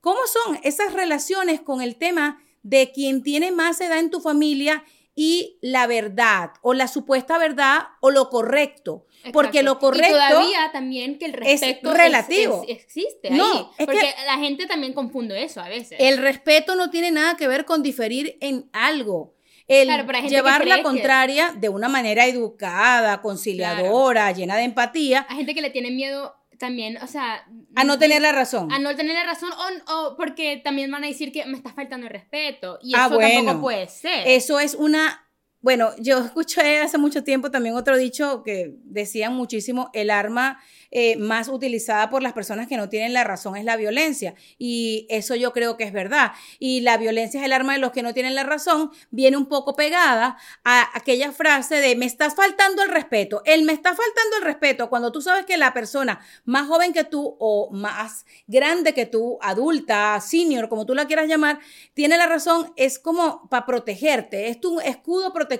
¿Cómo 0.00 0.18
son 0.26 0.58
esas 0.64 0.92
relaciones 0.92 1.60
con 1.60 1.82
el 1.82 1.94
tema 1.94 2.42
de 2.64 2.90
quien 2.90 3.22
tiene 3.22 3.52
más 3.52 3.80
edad 3.80 4.00
en 4.00 4.10
tu 4.10 4.20
familia 4.20 4.82
y 5.14 5.58
la 5.62 5.86
verdad 5.86 6.50
o 6.62 6.74
la 6.74 6.88
supuesta 6.88 7.38
verdad 7.38 7.82
o 8.00 8.10
lo 8.10 8.28
correcto? 8.30 9.06
Porque 9.32 9.62
lo 9.62 9.78
correcto... 9.78 10.08
Y 10.08 10.10
todavía 10.12 10.70
también 10.72 11.18
que 11.18 11.26
el 11.26 11.34
es 11.34 11.60
respeto 11.60 11.92
relativo. 11.94 12.64
es- 12.68 12.76
existe 12.76 13.30
No, 13.30 13.44
ahí. 13.52 13.66
es 13.72 13.76
que- 13.78 13.84
porque 13.86 14.14
la 14.26 14.38
gente 14.38 14.66
también 14.66 14.92
confunde 14.92 15.42
eso 15.42 15.60
a 15.60 15.68
veces. 15.68 15.98
El 16.00 16.18
respeto 16.18 16.74
no 16.76 16.90
tiene 16.90 17.10
nada 17.10 17.36
que 17.36 17.48
ver 17.48 17.64
con 17.64 17.82
diferir 17.82 18.36
en 18.40 18.68
algo. 18.72 19.34
El 19.66 19.86
Claro, 19.86 20.06
que 20.06 20.28
llevar 20.28 20.66
la 20.66 20.76
que- 20.76 20.82
de 20.82 21.52
de 21.54 21.70
una 21.70 21.88
manera 21.88 22.26
educada, 22.26 23.22
conciliadora, 23.22 24.30
llena 24.32 24.56
de 24.56 24.64
empatía, 24.64 25.26
Hay 25.30 25.36
gente 25.38 25.54
que 25.54 25.62
le 25.62 25.70
tiene 25.70 25.90
miedo 25.90 26.34
también, 26.58 26.96
o 27.02 27.06
sea... 27.06 27.44
a 27.74 27.84
no 27.84 27.98
tener 27.98 28.22
la 28.22 28.32
razón. 28.32 28.72
A 28.72 28.78
no 28.78 28.94
tener 28.94 29.14
la 29.14 29.24
razón 29.24 29.50
o, 29.88 29.92
o 29.94 30.16
porque 30.16 30.60
también 30.62 30.90
van 30.90 31.04
a 31.04 31.06
decir 31.06 31.32
que 31.32 31.44
me 31.46 31.56
estás 31.56 31.74
faltando 31.74 32.06
el 32.06 32.12
respeto. 32.12 32.78
Y 32.82 32.94
eso 32.94 33.02
Ah, 33.02 33.08
bueno. 33.08 33.34
tampoco 33.44 33.60
puede 33.62 33.88
ser. 33.88 34.26
Eso 34.26 34.60
es 34.60 34.74
una, 34.74 35.23
bueno, 35.64 35.92
yo 35.96 36.18
escuché 36.18 36.82
hace 36.82 36.98
mucho 36.98 37.24
tiempo 37.24 37.50
también 37.50 37.74
otro 37.74 37.96
dicho 37.96 38.42
que 38.42 38.74
decían 38.84 39.34
muchísimo, 39.34 39.88
el 39.94 40.10
arma 40.10 40.60
eh, 40.90 41.16
más 41.16 41.48
utilizada 41.48 42.10
por 42.10 42.22
las 42.22 42.34
personas 42.34 42.68
que 42.68 42.76
no 42.76 42.90
tienen 42.90 43.14
la 43.14 43.24
razón 43.24 43.56
es 43.56 43.64
la 43.64 43.76
violencia. 43.76 44.34
Y 44.58 45.06
eso 45.08 45.34
yo 45.34 45.54
creo 45.54 45.78
que 45.78 45.84
es 45.84 45.92
verdad. 45.94 46.32
Y 46.58 46.82
la 46.82 46.98
violencia 46.98 47.40
es 47.40 47.46
el 47.46 47.54
arma 47.54 47.72
de 47.72 47.78
los 47.78 47.92
que 47.92 48.02
no 48.02 48.12
tienen 48.12 48.34
la 48.34 48.42
razón, 48.42 48.90
viene 49.10 49.38
un 49.38 49.46
poco 49.46 49.74
pegada 49.74 50.36
a 50.64 50.90
aquella 50.92 51.32
frase 51.32 51.76
de 51.76 51.96
me 51.96 52.04
estás 52.04 52.34
faltando 52.34 52.82
el 52.82 52.90
respeto. 52.90 53.40
El 53.46 53.64
me 53.64 53.72
está 53.72 53.88
faltando 53.88 54.36
el 54.36 54.44
respeto 54.44 54.90
cuando 54.90 55.12
tú 55.12 55.22
sabes 55.22 55.46
que 55.46 55.56
la 55.56 55.72
persona 55.72 56.20
más 56.44 56.68
joven 56.68 56.92
que 56.92 57.04
tú 57.04 57.38
o 57.40 57.70
más 57.72 58.26
grande 58.46 58.92
que 58.92 59.06
tú, 59.06 59.38
adulta, 59.40 60.20
senior, 60.20 60.68
como 60.68 60.84
tú 60.84 60.94
la 60.94 61.06
quieras 61.06 61.26
llamar, 61.26 61.58
tiene 61.94 62.18
la 62.18 62.26
razón, 62.26 62.70
es 62.76 62.98
como 62.98 63.48
para 63.48 63.64
protegerte, 63.64 64.48
es 64.48 64.60
tu 64.60 64.78
escudo 64.80 65.32
protector 65.32 65.53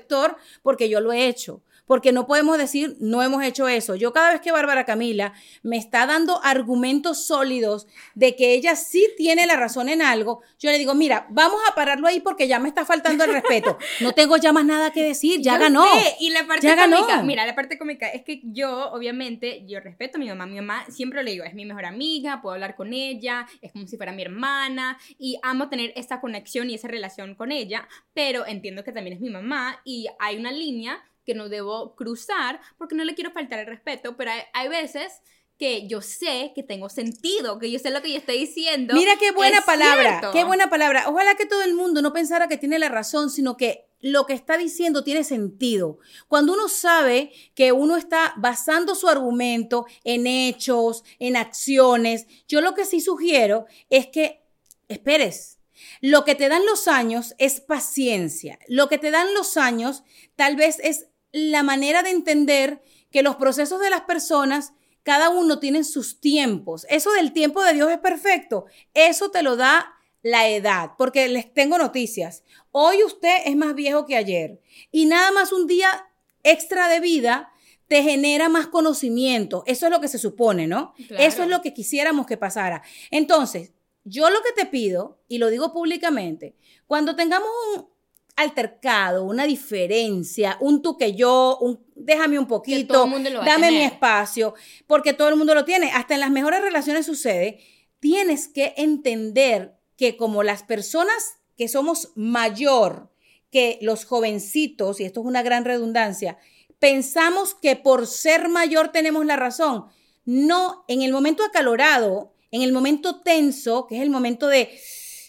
porque 0.63 0.89
yo 0.89 1.01
lo 1.01 1.13
he 1.13 1.29
hecho. 1.29 1.63
Porque 1.87 2.13
no 2.13 2.27
podemos 2.27 2.57
decir, 2.59 2.97
no 3.01 3.23
hemos 3.23 3.43
hecho 3.45 3.69
eso. 3.69 3.95
Yo 3.95 4.13
cada 4.13 4.33
vez 4.33 4.41
que 4.41 4.53
Bárbara 4.53 4.85
Camila 4.85 5.35
me 5.63 5.77
está 5.77 6.07
dando 6.07 6.41
argumentos 6.43 7.27
sólidos 7.27 7.87
de 8.15 8.35
que 8.37 8.55
ella 8.55 8.75
sí 8.77 9.07
tiene 9.17 9.47
la 9.47 9.57
razón 9.57 9.89
en 9.89 10.01
algo, 10.01 10.41
yo 10.59 10.71
le 10.71 10.79
digo, 10.79 10.95
mira, 10.95 11.27
vamos 11.31 11.61
a 11.71 11.75
pararlo 11.75 12.07
ahí 12.07 12.21
porque 12.21 12.49
ya 12.49 12.59
me 12.59 12.69
está 12.69 12.85
faltando 12.87 13.25
el 13.25 13.33
respeto. 13.33 13.77
No 14.01 14.13
tengo 14.13 14.37
ya 14.39 14.53
más 14.53 14.65
nada 14.65 14.93
que 14.93 15.03
decir, 15.03 15.41
ya 15.43 15.55
Yo 15.55 15.61
ganó. 15.61 15.85
sé, 15.95 16.17
Y 16.21 16.31
la 16.31 16.47
parte 16.47 16.67
Ya 16.67 16.75
ganó. 16.75 16.97
cómica, 17.01 17.23
mira, 17.23 17.45
la 17.47 17.55
parte 17.55 17.79
cómica 17.79 18.09
es 18.09 18.23
que 18.23 18.41
yo, 18.45 18.91
obviamente, 18.93 19.65
yo 19.67 19.81
respeto 19.81 20.17
a 20.17 20.21
mi 20.21 20.29
mamá. 20.29 20.47
Mi 20.47 20.57
mamá 20.57 20.85
siempre 20.89 21.23
le 21.23 21.33
digo, 21.33 21.45
es 21.45 21.55
mi 21.55 21.65
mejor 21.65 21.85
amiga, 21.85 22.41
puedo 22.41 22.55
hablar 22.55 22.77
con 22.77 22.93
ella, 22.93 23.47
es 23.61 23.73
como 23.73 23.87
si 23.87 23.97
fuera 23.97 24.13
mi 24.13 24.23
hermana 24.23 24.99
y 25.19 25.39
amo 25.43 25.69
tener 25.69 25.93
esa 25.97 26.21
conexión 26.21 26.71
y 26.71 26.75
esa 26.75 26.89
relación 26.89 27.35
con 27.35 27.53
ella, 27.53 27.89
pero 28.15 28.47
entiendo 28.47 28.85
que 28.85 28.93
también 28.93 29.17
es 29.17 29.21
mi 29.21 29.31
mamá 29.31 29.81
y 29.85 30.07
hay 30.19 30.37
una 30.37 30.53
línea 30.53 31.03
que 31.25 31.35
no 31.35 31.49
debo 31.49 31.95
cruzar 31.97 32.61
porque 32.79 32.95
no 32.95 33.05
le 33.05 33.15
quiero 33.15 33.31
faltar 33.31 33.59
el 33.59 33.67
respeto, 33.67 34.17
pero 34.17 34.31
hay, 34.31 34.43
hay 34.53 34.69
veces 34.69 35.21
que 35.59 35.87
yo 35.87 36.01
sé 36.01 36.53
que 36.55 36.63
tengo 36.63 36.89
sentido, 36.89 37.59
que 37.59 37.71
yo 37.71 37.79
sé 37.79 37.91
lo 37.91 38.03
que 38.03 38.11
yo 38.11 38.19
estoy 38.19 38.39
diciendo. 38.39 38.95
Mira 38.95 39.17
qué 39.19 39.31
buena 39.31 39.59
es 39.59 39.65
palabra, 39.65 40.19
cierto. 40.19 40.33
qué 40.33 40.45
buena 40.45 40.69
palabra. 40.69 41.09
Ojalá 41.09 41.37
que 41.37 41.47
todo 41.47 41.63
el 41.63 41.75
mundo 41.75 42.03
no 42.03 42.13
pensara 42.13 42.49
que 42.49 42.57
tiene 42.57 42.79
la 42.79 42.89
razón, 42.89 43.31
sino 43.31 43.57
que 43.57 43.87
lo 44.01 44.27
que 44.27 44.35
está 44.35 44.59
diciendo 44.59 45.05
tiene 45.05 45.23
sentido. 45.23 45.99
Cuando 46.29 46.53
uno 46.53 46.69
sabe 46.69 47.33
que 47.55 47.73
uno 47.73 47.97
está 47.97 48.35
basando 48.37 48.95
su 48.95 49.09
argumento 49.09 49.87
en 50.03 50.27
hechos, 50.27 51.05
en 51.19 51.37
acciones, 51.37 52.27
yo 52.49 52.61
lo 52.61 52.75
que 52.75 52.85
sí 52.85 53.01
sugiero 53.01 53.67
es 53.91 54.09
que 54.09 54.43
esperes. 54.89 55.59
Lo 56.01 56.25
que 56.25 56.35
te 56.35 56.49
dan 56.49 56.67
los 56.67 56.89
años 56.89 57.35
es 57.39 57.61
paciencia. 57.61 58.59
Lo 58.69 58.89
que 58.89 58.99
te 58.99 59.11
dan 59.11 59.33
los 59.35 59.57
años 59.57 60.03
tal 60.37 60.57
vez 60.57 60.79
es 60.83 61.09
la 61.35 61.65
manera 61.65 62.05
de 62.05 62.11
entender 62.11 62.81
que 63.11 63.25
los 63.25 63.35
procesos 63.35 63.81
de 63.81 63.91
las 63.91 64.03
personas 64.03 64.73
cada 65.03 65.31
uno 65.31 65.59
tiene 65.59 65.83
sus 65.83 66.21
tiempos. 66.21 66.87
Eso 66.89 67.11
del 67.13 67.33
tiempo 67.33 67.61
de 67.65 67.75
Dios 67.75 67.91
es 67.91 67.99
perfecto. 67.99 68.67
Eso 68.95 69.33
te 69.33 69.43
lo 69.43 69.57
da 69.57 69.95
la 70.23 70.49
edad, 70.49 70.93
porque 70.97 71.27
les 71.27 71.53
tengo 71.53 71.77
noticias. 71.77 72.45
Hoy 72.71 73.03
usted 73.03 73.39
es 73.47 73.57
más 73.57 73.75
viejo 73.75 74.07
que 74.07 74.17
ayer 74.17 74.61
y 74.93 75.07
nada 75.07 75.33
más 75.33 75.53
un 75.53 75.67
día 75.67 76.09
extra 76.45 76.89
de 76.89 77.01
vida 77.01 77.53
te 77.89 78.05
genera 78.05 78.49
más 78.49 78.69
conocimiento. 78.69 79.65
Eso 79.67 79.87
es 79.87 79.93
lo 79.93 80.01
que 80.01 80.09
se 80.09 80.19
supone, 80.19 80.69
¿no? 80.69 80.95
Claro. 81.09 81.25
Eso 81.25 81.43
es 81.43 81.49
lo 81.49 81.63
que 81.63 81.75
quisiéramos 81.75 82.27
que 82.27 82.37
pasara. 82.37 82.83
Entonces, 83.11 83.73
yo 84.05 84.31
lo 84.31 84.41
que 84.43 84.53
te 84.53 84.67
pido, 84.67 85.19
y 85.27 85.39
lo 85.39 85.51
digo 85.51 85.73
públicamente, 85.73 86.55
cuando 86.87 87.17
tengamos 87.17 87.49
un 87.77 87.94
altercado, 88.37 89.25
una 89.25 89.45
diferencia, 89.47 90.57
un 90.61 90.83
tú 90.83 90.97
que 90.97 91.15
yo, 91.15 91.59
un 91.61 91.85
déjame 91.95 92.39
un 92.39 92.47
poquito, 92.47 92.95
todo 92.95 93.05
el 93.05 93.11
mundo 93.11 93.31
lo 93.31 93.39
va 93.39 93.45
a 93.45 93.49
dame 93.49 93.71
mi 93.71 93.83
espacio, 93.83 94.55
porque 94.87 95.13
todo 95.13 95.29
el 95.29 95.37
mundo 95.37 95.55
lo 95.55 95.65
tiene. 95.65 95.91
Hasta 95.93 96.15
en 96.15 96.21
las 96.21 96.31
mejores 96.31 96.61
relaciones 96.61 97.07
sucede. 97.07 97.61
Tienes 98.01 98.49
que 98.49 98.75
entender 98.77 99.79
que 99.97 100.17
como 100.17 100.43
las 100.43 100.63
personas 100.63 101.37
que 101.57 101.69
somos 101.69 102.11
mayor 102.17 103.15
que 103.55 103.79
los 103.81 104.05
jovencitos, 104.05 104.99
y 104.99 105.05
esto 105.05 105.21
es 105.21 105.27
una 105.27 105.45
gran 105.45 105.65
redundancia, 105.65 106.39
pensamos 106.81 107.55
que 107.55 107.77
por 107.77 108.09
ser 108.09 108.49
mayor 108.49 108.89
tenemos 108.89 109.25
la 109.25 109.37
razón. 109.37 109.85
No, 110.25 110.85
en 110.89 111.03
el 111.03 111.13
momento 111.13 111.45
acalorado, 111.45 112.35
en 112.51 112.63
el 112.63 112.73
momento 112.73 113.21
tenso, 113.23 113.87
que 113.87 113.97
es 113.97 114.03
el 114.03 114.11
momento 114.11 114.49
de 114.49 114.77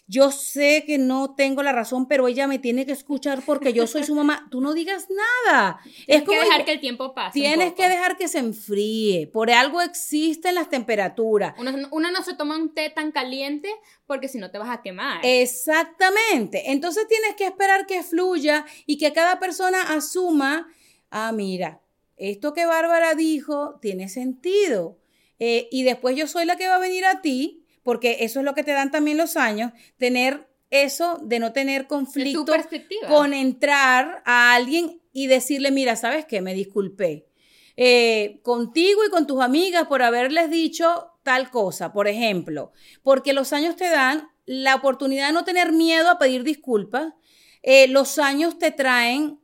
yo 0.08 0.32
sé 0.32 0.84
que 0.86 0.98
no 0.98 1.34
tengo 1.34 1.64
la 1.64 1.72
razón, 1.72 2.08
pero 2.08 2.28
ella 2.28 2.46
me 2.48 2.60
tiene 2.60 2.86
que 2.86 2.92
escuchar 2.92 3.42
porque 3.44 3.74
yo 3.74 3.88
soy 3.88 4.04
su 4.04 4.14
mamá. 4.16 4.48
Tú 4.52 4.62
no 4.62 4.74
digas 4.74 5.08
nada. 5.10 5.80
Tienes 5.84 6.04
es 6.08 6.24
como 6.24 6.40
que 6.40 6.46
dejar 6.46 6.66
que 6.66 6.72
el 6.74 6.80
tiempo 6.80 7.14
pase. 7.14 7.40
Tienes 7.40 7.74
que 7.74 7.90
dejar 7.90 8.16
que 8.18 8.28
se 8.28 8.40
enfríe. 8.40 9.28
Por 9.28 9.50
algo 9.50 9.82
existen 9.82 10.56
las 10.56 10.70
temperaturas. 10.70 11.56
Uno, 11.58 11.72
uno 11.92 12.12
no 12.12 12.24
se 12.24 12.36
toma 12.36 12.56
un 12.56 12.74
té 12.74 12.92
tan 12.92 13.12
caliente 13.12 13.70
porque 14.06 14.28
si 14.28 14.38
no 14.38 14.52
te 14.52 14.60
vas 14.60 14.70
a 14.70 14.82
quemar. 14.82 15.20
Exactamente. 15.24 16.72
Entonces 16.72 17.08
tienes 17.08 17.36
que 17.36 17.46
esperar 17.46 17.88
que 17.88 18.04
fluya 18.04 18.66
y 18.86 18.98
que 18.98 19.12
cada 19.12 19.40
persona 19.40 19.82
asuma, 19.96 20.68
ah, 21.10 21.32
mira, 21.32 21.82
esto 22.18 22.54
que 22.54 22.66
Bárbara 22.66 23.16
dijo 23.16 23.80
tiene 23.82 24.08
sentido. 24.08 25.00
Eh, 25.40 25.68
y 25.72 25.84
después 25.84 26.16
yo 26.16 26.28
soy 26.28 26.46
la 26.46 26.56
que 26.56 26.68
va 26.68 26.76
a 26.76 26.80
venir 26.80 27.06
a 27.06 27.22
ti, 27.22 27.65
porque 27.86 28.18
eso 28.22 28.40
es 28.40 28.46
lo 28.46 28.56
que 28.56 28.64
te 28.64 28.72
dan 28.72 28.90
también 28.90 29.16
los 29.16 29.38
años, 29.38 29.72
tener 29.98 30.50
eso 30.72 31.20
de 31.22 31.38
no 31.38 31.54
tener 31.54 31.86
conflicto 31.86 32.46
con 33.08 33.32
entrar 33.32 34.24
a 34.26 34.56
alguien 34.56 35.04
y 35.14 35.28
decirle, 35.28 35.70
mira, 35.70 35.96
¿sabes 35.96 36.26
qué? 36.26 36.42
Me 36.42 36.56
disculpé. 36.56 37.28
eh, 37.78 38.40
contigo 38.42 39.06
y 39.06 39.12
con 39.12 39.28
tus 39.28 39.42
amigas 39.42 39.86
por 39.88 40.02
haberles 40.02 40.50
dicho 40.50 41.12
tal 41.24 41.52
cosa, 41.52 41.92
por 41.94 42.08
ejemplo, 42.08 42.72
porque 43.04 43.34
los 43.34 43.54
años 43.54 43.76
te 43.76 43.90
dan 43.90 44.30
la 44.46 44.76
oportunidad 44.76 45.28
de 45.28 45.34
no 45.34 45.44
tener 45.44 45.72
miedo 45.72 46.10
a 46.10 46.18
pedir 46.18 46.44
disculpas. 46.44 47.14
Eh, 47.62 47.88
los 47.88 48.18
años 48.18 48.58
te 48.58 48.72
traen 48.72 49.40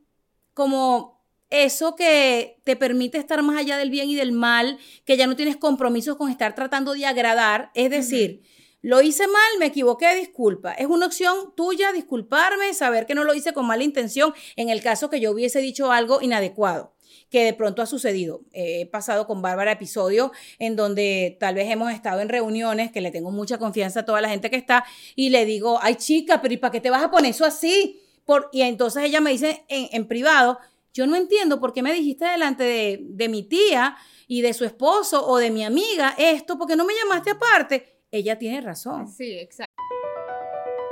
como 0.54 1.11
eso 1.52 1.94
que 1.94 2.58
te 2.64 2.76
permite 2.76 3.18
estar 3.18 3.42
más 3.42 3.58
allá 3.58 3.76
del 3.76 3.90
bien 3.90 4.08
y 4.08 4.14
del 4.14 4.32
mal, 4.32 4.78
que 5.04 5.16
ya 5.16 5.26
no 5.26 5.36
tienes 5.36 5.56
compromisos 5.56 6.16
con 6.16 6.30
estar 6.30 6.54
tratando 6.54 6.94
de 6.94 7.06
agradar. 7.06 7.70
Es 7.74 7.90
decir, 7.90 8.42
Lo 8.84 9.00
hice 9.00 9.28
mal, 9.28 9.58
me 9.60 9.66
equivoqué, 9.66 10.12
disculpa. 10.16 10.72
Es 10.72 10.86
una 10.88 11.06
opción 11.06 11.54
tuya 11.54 11.92
disculparme, 11.92 12.74
saber 12.74 13.06
que 13.06 13.14
no 13.14 13.22
lo 13.22 13.32
hice 13.32 13.52
con 13.52 13.64
mala 13.64 13.84
intención 13.84 14.34
en 14.56 14.70
el 14.70 14.82
caso 14.82 15.08
que 15.08 15.20
yo 15.20 15.30
hubiese 15.30 15.60
dicho 15.60 15.92
algo 15.92 16.20
inadecuado 16.20 16.92
que 17.30 17.44
de 17.44 17.54
pronto 17.54 17.80
ha 17.80 17.86
sucedido. 17.86 18.42
He 18.52 18.86
pasado 18.86 19.26
con 19.26 19.40
Bárbara 19.40 19.72
episodios 19.72 20.32
en 20.58 20.76
donde 20.76 21.36
tal 21.40 21.54
vez 21.54 21.70
hemos 21.70 21.90
estado 21.90 22.20
en 22.20 22.28
reuniones, 22.28 22.92
que 22.92 23.00
le 23.00 23.10
tengo 23.10 23.30
mucha 23.30 23.56
confianza 23.56 24.00
a 24.00 24.04
toda 24.04 24.20
la 24.20 24.28
gente 24.28 24.50
que 24.50 24.56
está, 24.56 24.84
y 25.16 25.30
le 25.30 25.46
digo, 25.46 25.78
ay 25.80 25.94
chica, 25.94 26.42
pero 26.42 26.52
¿y 26.52 26.58
para 26.58 26.72
qué 26.72 26.80
te 26.80 26.90
vas 26.90 27.02
a 27.02 27.10
poner 27.10 27.30
eso 27.30 27.46
así? 27.46 28.00
Por, 28.26 28.50
y 28.52 28.62
entonces 28.62 29.04
ella 29.04 29.20
me 29.20 29.30
dice 29.30 29.64
en, 29.68 30.06
privado, 30.06 30.58
yo 30.92 31.06
no 31.06 31.16
entiendo 31.16 31.60
por 31.60 31.72
qué 31.72 31.82
me 31.82 31.92
dijiste 31.92 32.24
delante 32.24 32.64
de, 32.64 33.00
de 33.02 33.28
mi 33.28 33.42
tía 33.42 33.96
y 34.26 34.42
de 34.42 34.54
su 34.54 34.64
esposo 34.64 35.26
o 35.26 35.38
de 35.38 35.50
mi 35.50 35.64
amiga 35.64 36.14
esto, 36.18 36.58
porque 36.58 36.76
no 36.76 36.84
me 36.84 36.94
llamaste 36.94 37.30
aparte. 37.30 38.00
Ella 38.10 38.38
tiene 38.38 38.60
razón. 38.60 39.08
Sí, 39.08 39.38
exacto. 39.38 39.72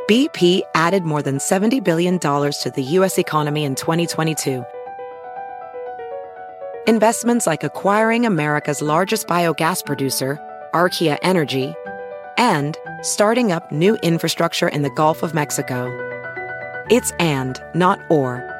BP 0.09 0.63
added 0.75 1.05
more 1.05 1.23
than 1.23 1.39
$70 1.39 1.85
billion 1.85 2.19
to 2.19 2.71
the 2.75 2.83
U.S. 2.99 3.17
economy 3.19 3.65
in 3.65 3.77
2022 3.77 4.65
Investments 6.87 7.47
like 7.47 7.63
acquiring 7.63 8.25
America's 8.25 8.81
largest 8.81 9.29
biogas 9.29 9.85
producer, 9.85 10.39
Archaea 10.75 11.19
Energy, 11.23 11.75
and 12.39 12.77
starting 13.03 13.53
up 13.53 13.71
new 13.71 13.97
infrastructure 14.03 14.67
in 14.67 14.83
the 14.83 14.91
Gulf 14.91 15.23
of 15.23 15.35
Mexico. 15.35 15.87
It's 16.91 17.13
and, 17.21 17.63
not 17.75 18.01
or. 18.11 18.60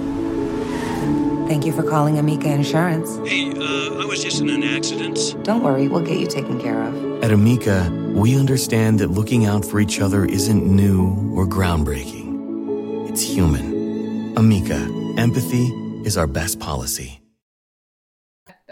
Thank 1.51 1.65
you 1.65 1.73
for 1.73 1.83
calling 1.83 2.17
Amica 2.17 2.47
Insurance. 2.47 3.19
Hey, 3.27 3.51
uh, 3.51 3.99
I 3.99 4.05
was 4.05 4.23
just 4.23 4.39
in 4.39 4.49
an 4.49 4.63
accident. 4.63 5.35
Don't 5.43 5.61
worry, 5.61 5.89
we'll 5.89 5.99
get 5.99 6.17
you 6.17 6.25
taken 6.25 6.57
care 6.61 6.81
of. 6.81 7.21
At 7.21 7.31
Amica, 7.31 7.91
we 8.15 8.39
understand 8.39 9.01
that 9.01 9.11
looking 9.11 9.45
out 9.45 9.65
for 9.65 9.81
each 9.81 9.99
other 9.99 10.23
isn't 10.23 10.63
new 10.65 11.11
or 11.35 11.45
groundbreaking. 11.45 13.09
It's 13.09 13.21
human. 13.21 14.33
Amica, 14.37 14.79
empathy 15.17 15.67
is 16.05 16.15
our 16.17 16.25
best 16.25 16.57
policy. 16.61 17.19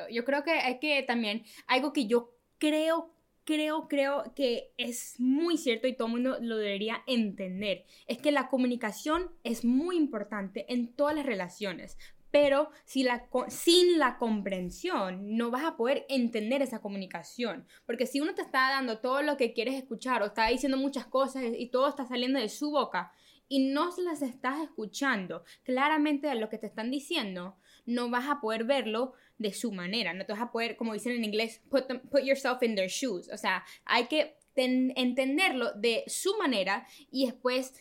Yo 0.09 0.23
creo 0.23 0.45
que 0.45 0.53
hay 0.53 0.79
que 0.79 1.03
también, 1.03 1.43
algo 1.67 1.91
que 1.91 2.07
yo 2.07 2.29
creo 2.59 3.11
creo, 3.49 3.87
creo 3.87 4.31
que 4.35 4.71
es 4.77 5.15
muy 5.17 5.57
cierto 5.57 5.87
y 5.87 5.95
todo 5.95 6.07
el 6.07 6.13
mundo 6.13 6.37
lo 6.39 6.57
debería 6.57 7.01
entender. 7.07 7.83
Es 8.05 8.19
que 8.19 8.31
la 8.31 8.47
comunicación 8.47 9.31
es 9.43 9.65
muy 9.65 9.97
importante 9.97 10.71
en 10.71 10.93
todas 10.93 11.15
las 11.15 11.25
relaciones. 11.25 11.97
Pero 12.31 12.69
si 12.85 13.03
la, 13.03 13.27
sin 13.47 13.97
la 13.97 14.17
comprensión 14.17 15.35
no 15.35 15.51
vas 15.51 15.65
a 15.65 15.75
poder 15.77 16.05
entender 16.09 16.61
esa 16.61 16.81
comunicación. 16.81 17.65
Porque 17.85 18.05
si 18.05 18.21
uno 18.21 18.35
te 18.35 18.41
está 18.41 18.69
dando 18.69 18.99
todo 18.99 19.21
lo 19.21 19.37
que 19.37 19.53
quieres 19.53 19.75
escuchar 19.75 20.21
o 20.21 20.27
está 20.27 20.47
diciendo 20.47 20.77
muchas 20.77 21.05
cosas 21.05 21.43
y 21.57 21.67
todo 21.67 21.87
está 21.87 22.05
saliendo 22.05 22.39
de 22.39 22.49
su 22.49 22.71
boca 22.71 23.11
y 23.49 23.71
no 23.71 23.89
las 24.03 24.21
estás 24.21 24.61
escuchando 24.61 25.43
claramente 25.63 26.27
de 26.27 26.35
lo 26.35 26.49
que 26.49 26.59
te 26.59 26.67
están 26.67 26.91
diciendo, 26.91 27.57
no 27.85 28.09
vas 28.09 28.29
a 28.29 28.39
poder 28.39 28.63
verlo 28.63 29.13
de 29.39 29.51
su 29.53 29.71
manera, 29.71 30.13
no 30.13 30.25
te 30.25 30.33
vas 30.33 30.41
a 30.41 30.51
poder, 30.51 30.77
como 30.77 30.93
dicen 30.93 31.13
en 31.13 31.25
inglés, 31.25 31.61
put, 31.69 31.85
put 32.11 32.21
yourself 32.21 32.61
in 32.61 32.75
their 32.75 32.89
shoes, 32.89 33.27
o 33.33 33.37
sea, 33.37 33.65
hay 33.85 34.05
que 34.05 34.37
entenderlo 34.55 35.73
de 35.73 36.03
su 36.07 36.37
manera 36.37 36.85
y 37.11 37.25
después 37.25 37.73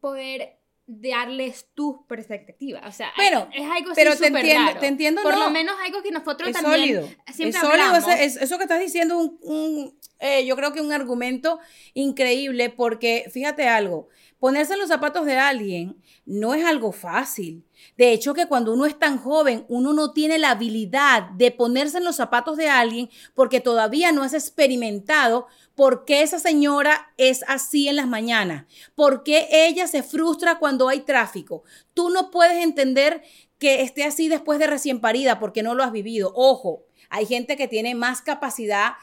poder 0.00 0.58
darles 0.86 1.66
tu 1.74 2.06
perspectiva. 2.06 2.80
O 2.86 2.92
sea, 2.92 3.12
bueno, 3.16 3.48
es 3.52 3.68
algo 3.70 3.92
pero 3.94 4.16
te 4.16 4.28
entiendo, 4.28 4.72
te 4.78 4.86
entiendo, 4.86 5.22
Por 5.22 5.36
lo 5.36 5.50
menos 5.50 5.74
algo 5.84 6.02
que 6.02 6.10
nosotros 6.10 6.48
es 6.48 6.54
también 6.54 6.80
sólido. 6.80 7.08
siempre 7.32 7.48
es 7.48 7.56
sólido, 7.56 7.86
hablamos. 7.86 8.08
eso 8.20 8.56
que 8.56 8.64
estás 8.64 8.80
diciendo, 8.80 9.18
un, 9.18 9.38
un 9.42 9.98
eh, 10.18 10.46
yo 10.46 10.56
creo 10.56 10.72
que 10.72 10.80
un 10.80 10.92
argumento 10.92 11.58
increíble, 11.94 12.70
porque 12.70 13.28
fíjate 13.32 13.68
algo, 13.68 14.08
ponerse 14.38 14.74
en 14.74 14.80
los 14.80 14.88
zapatos 14.88 15.26
de 15.26 15.38
alguien 15.38 16.02
no 16.24 16.54
es 16.54 16.64
algo 16.64 16.92
fácil. 16.92 17.64
De 17.96 18.12
hecho, 18.12 18.34
que 18.34 18.46
cuando 18.46 18.72
uno 18.72 18.86
es 18.86 18.98
tan 18.98 19.18
joven, 19.18 19.64
uno 19.68 19.92
no 19.92 20.12
tiene 20.12 20.38
la 20.38 20.50
habilidad 20.50 21.30
de 21.30 21.50
ponerse 21.50 21.98
en 21.98 22.04
los 22.04 22.16
zapatos 22.16 22.56
de 22.56 22.68
alguien 22.68 23.10
porque 23.34 23.60
todavía 23.60 24.12
no 24.12 24.22
has 24.22 24.34
experimentado 24.34 25.46
por 25.74 26.04
qué 26.04 26.22
esa 26.22 26.38
señora 26.38 27.12
es 27.18 27.44
así 27.48 27.88
en 27.88 27.96
las 27.96 28.08
mañanas, 28.08 28.64
por 28.94 29.22
qué 29.22 29.46
ella 29.50 29.86
se 29.86 30.02
frustra 30.02 30.58
cuando 30.58 30.88
hay 30.88 31.00
tráfico. 31.00 31.64
Tú 31.92 32.08
no 32.08 32.30
puedes 32.30 32.62
entender 32.62 33.22
que 33.58 33.82
esté 33.82 34.04
así 34.04 34.28
después 34.28 34.58
de 34.58 34.66
recién 34.66 35.00
parida 35.00 35.38
porque 35.38 35.62
no 35.62 35.74
lo 35.74 35.84
has 35.84 35.92
vivido. 35.92 36.32
Ojo, 36.34 36.84
hay 37.10 37.26
gente 37.26 37.56
que 37.56 37.68
tiene 37.68 37.94
más 37.94 38.22
capacidad 38.22 38.94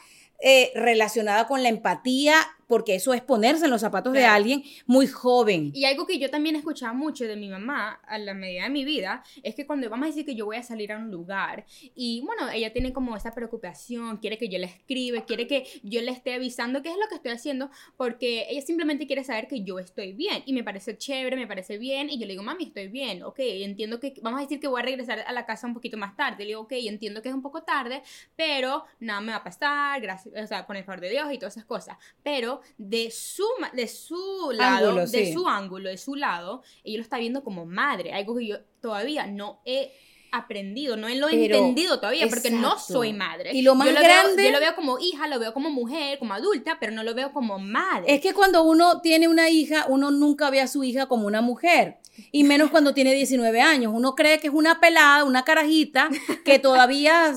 eh, 0.46 0.74
relacionada 0.76 1.48
con 1.48 1.64
la 1.64 1.70
empatía 1.70 2.36
porque 2.74 2.96
eso 2.96 3.14
es 3.14 3.22
ponerse 3.22 3.66
en 3.66 3.70
los 3.70 3.82
zapatos 3.82 4.14
de 4.14 4.26
alguien 4.26 4.64
muy 4.88 5.06
joven. 5.06 5.70
Y 5.76 5.86
algo 5.86 6.08
que 6.08 6.18
yo 6.18 6.32
también 6.32 6.56
escuchaba 6.56 6.92
mucho 6.92 7.24
de 7.26 7.36
mi 7.36 7.48
mamá 7.48 8.00
a 8.08 8.18
la 8.18 8.34
medida 8.34 8.64
de 8.64 8.72
mi 8.72 8.84
vida 8.84 9.24
es 9.44 9.54
que 9.54 9.68
cuando 9.68 9.88
vamos 9.92 10.06
a 10.06 10.08
decir 10.08 10.26
que 10.26 10.34
yo 10.34 10.46
voy 10.46 10.58
a 10.58 10.64
salir 10.64 10.92
a 10.92 10.98
un 10.98 11.12
lugar 11.12 11.68
y 11.94 12.22
bueno, 12.26 12.50
ella 12.50 12.74
tiene 12.74 12.92
como 12.92 13.16
esa 13.16 13.32
preocupación, 13.32 14.18
quiere 14.18 14.40
que 14.40 14.50
yo 14.50 14.58
le 14.58 14.66
escriba, 14.66 15.24
quiere 15.24 15.46
que 15.46 15.68
yo 15.84 16.02
le 16.02 16.10
esté 16.10 16.34
avisando 16.34 16.82
qué 16.82 16.90
es 16.90 16.96
lo 16.96 17.08
que 17.10 17.14
estoy 17.14 17.30
haciendo 17.30 17.70
porque 17.96 18.48
ella 18.50 18.62
simplemente 18.62 19.06
quiere 19.06 19.24
saber 19.24 19.48
que 19.48 19.62
yo 19.62 19.78
estoy 19.78 20.14
bien 20.14 20.42
y 20.48 20.54
me 20.54 20.64
parece 20.64 20.98
chévere, 20.98 21.36
me 21.36 21.46
parece 21.46 21.78
bien 21.78 22.10
y 22.10 22.18
yo 22.18 22.26
le 22.26 22.34
digo, 22.34 22.42
mami, 22.42 22.64
estoy 22.64 22.88
bien, 22.88 23.22
ok, 23.22 23.38
entiendo 23.38 24.00
que, 24.00 24.16
vamos 24.24 24.40
a 24.40 24.42
decir 24.42 24.60
que 24.60 24.68
voy 24.68 24.82
a 24.82 24.86
regresar 24.86 25.20
a 25.20 25.32
la 25.32 25.46
casa 25.46 25.68
un 25.68 25.76
poquito 25.76 25.96
más 25.96 26.16
tarde, 26.16 26.40
le 26.40 26.48
digo, 26.48 26.62
ok, 26.62 26.72
entiendo 26.72 27.22
que 27.22 27.30
es 27.30 27.36
un 27.36 27.44
poco 27.44 27.62
tarde, 27.62 28.02
pero 28.36 28.86
nada 29.00 29.22
me 29.22 29.32
va 29.32 29.38
a 29.38 29.44
pasar, 29.44 30.02
gracias, 30.02 30.34
o 30.36 30.48
sea, 30.48 30.66
con 30.66 30.76
el 30.76 30.84
favor 30.84 31.02
de 31.02 31.12
Dios 31.12 31.32
y 31.32 31.38
todas 31.38 31.56
esas 31.56 31.66
cosas, 31.66 31.98
pero 32.24 32.63
de 32.78 33.12
su, 33.12 33.46
de 33.74 33.88
su 33.88 34.52
lado, 34.54 35.06
de 35.06 35.34
su 35.34 35.48
ángulo, 35.48 35.90
de 35.90 35.98
su 35.98 36.16
lado, 36.16 36.64
ella 36.84 36.98
lo 36.98 37.04
está 37.04 37.18
viendo 37.18 37.44
como 37.44 37.66
madre, 37.66 38.14
algo 38.14 38.38
que 38.38 38.48
yo 38.48 38.58
todavía 38.82 39.28
no 39.28 39.62
he 39.66 39.92
aprendido, 40.34 40.98
no 40.98 41.08
lo 41.10 41.30
he 41.30 41.46
entendido 41.46 42.00
todavía, 42.00 42.28
porque 42.28 42.50
no 42.50 42.80
soy 42.80 43.14
madre. 43.14 43.52
Y 43.54 43.62
lo 43.62 43.76
más 43.76 43.88
yo 43.88 43.94
grande... 43.94 44.36
Veo, 44.36 44.46
yo 44.46 44.52
lo 44.52 44.60
veo 44.60 44.76
como 44.76 44.98
hija, 44.98 45.28
lo 45.28 45.40
veo 45.40 45.54
como 45.54 45.70
mujer, 45.70 46.18
como 46.18 46.34
adulta, 46.34 46.78
pero 46.80 46.92
no 46.92 47.04
lo 47.04 47.14
veo 47.14 47.32
como 47.32 47.60
madre. 47.60 48.14
Es 48.14 48.20
que 48.20 48.34
cuando 48.34 48.64
uno 48.64 49.00
tiene 49.02 49.28
una 49.28 49.50
hija, 49.50 49.86
uno 49.88 50.10
nunca 50.10 50.50
ve 50.50 50.60
a 50.60 50.68
su 50.68 50.84
hija 50.84 51.06
como 51.06 51.28
una 51.28 51.42
mujer. 51.42 52.00
Y 52.32 52.44
menos 52.44 52.70
cuando 52.70 52.94
tiene 52.94 53.14
19 53.14 53.62
años. 53.62 53.92
Uno 53.96 54.16
cree 54.16 54.40
que 54.40 54.48
es 54.48 54.54
una 54.54 54.80
pelada, 54.80 55.24
una 55.24 55.44
carajita, 55.44 56.10
que 56.46 56.60
todavía 56.60 57.34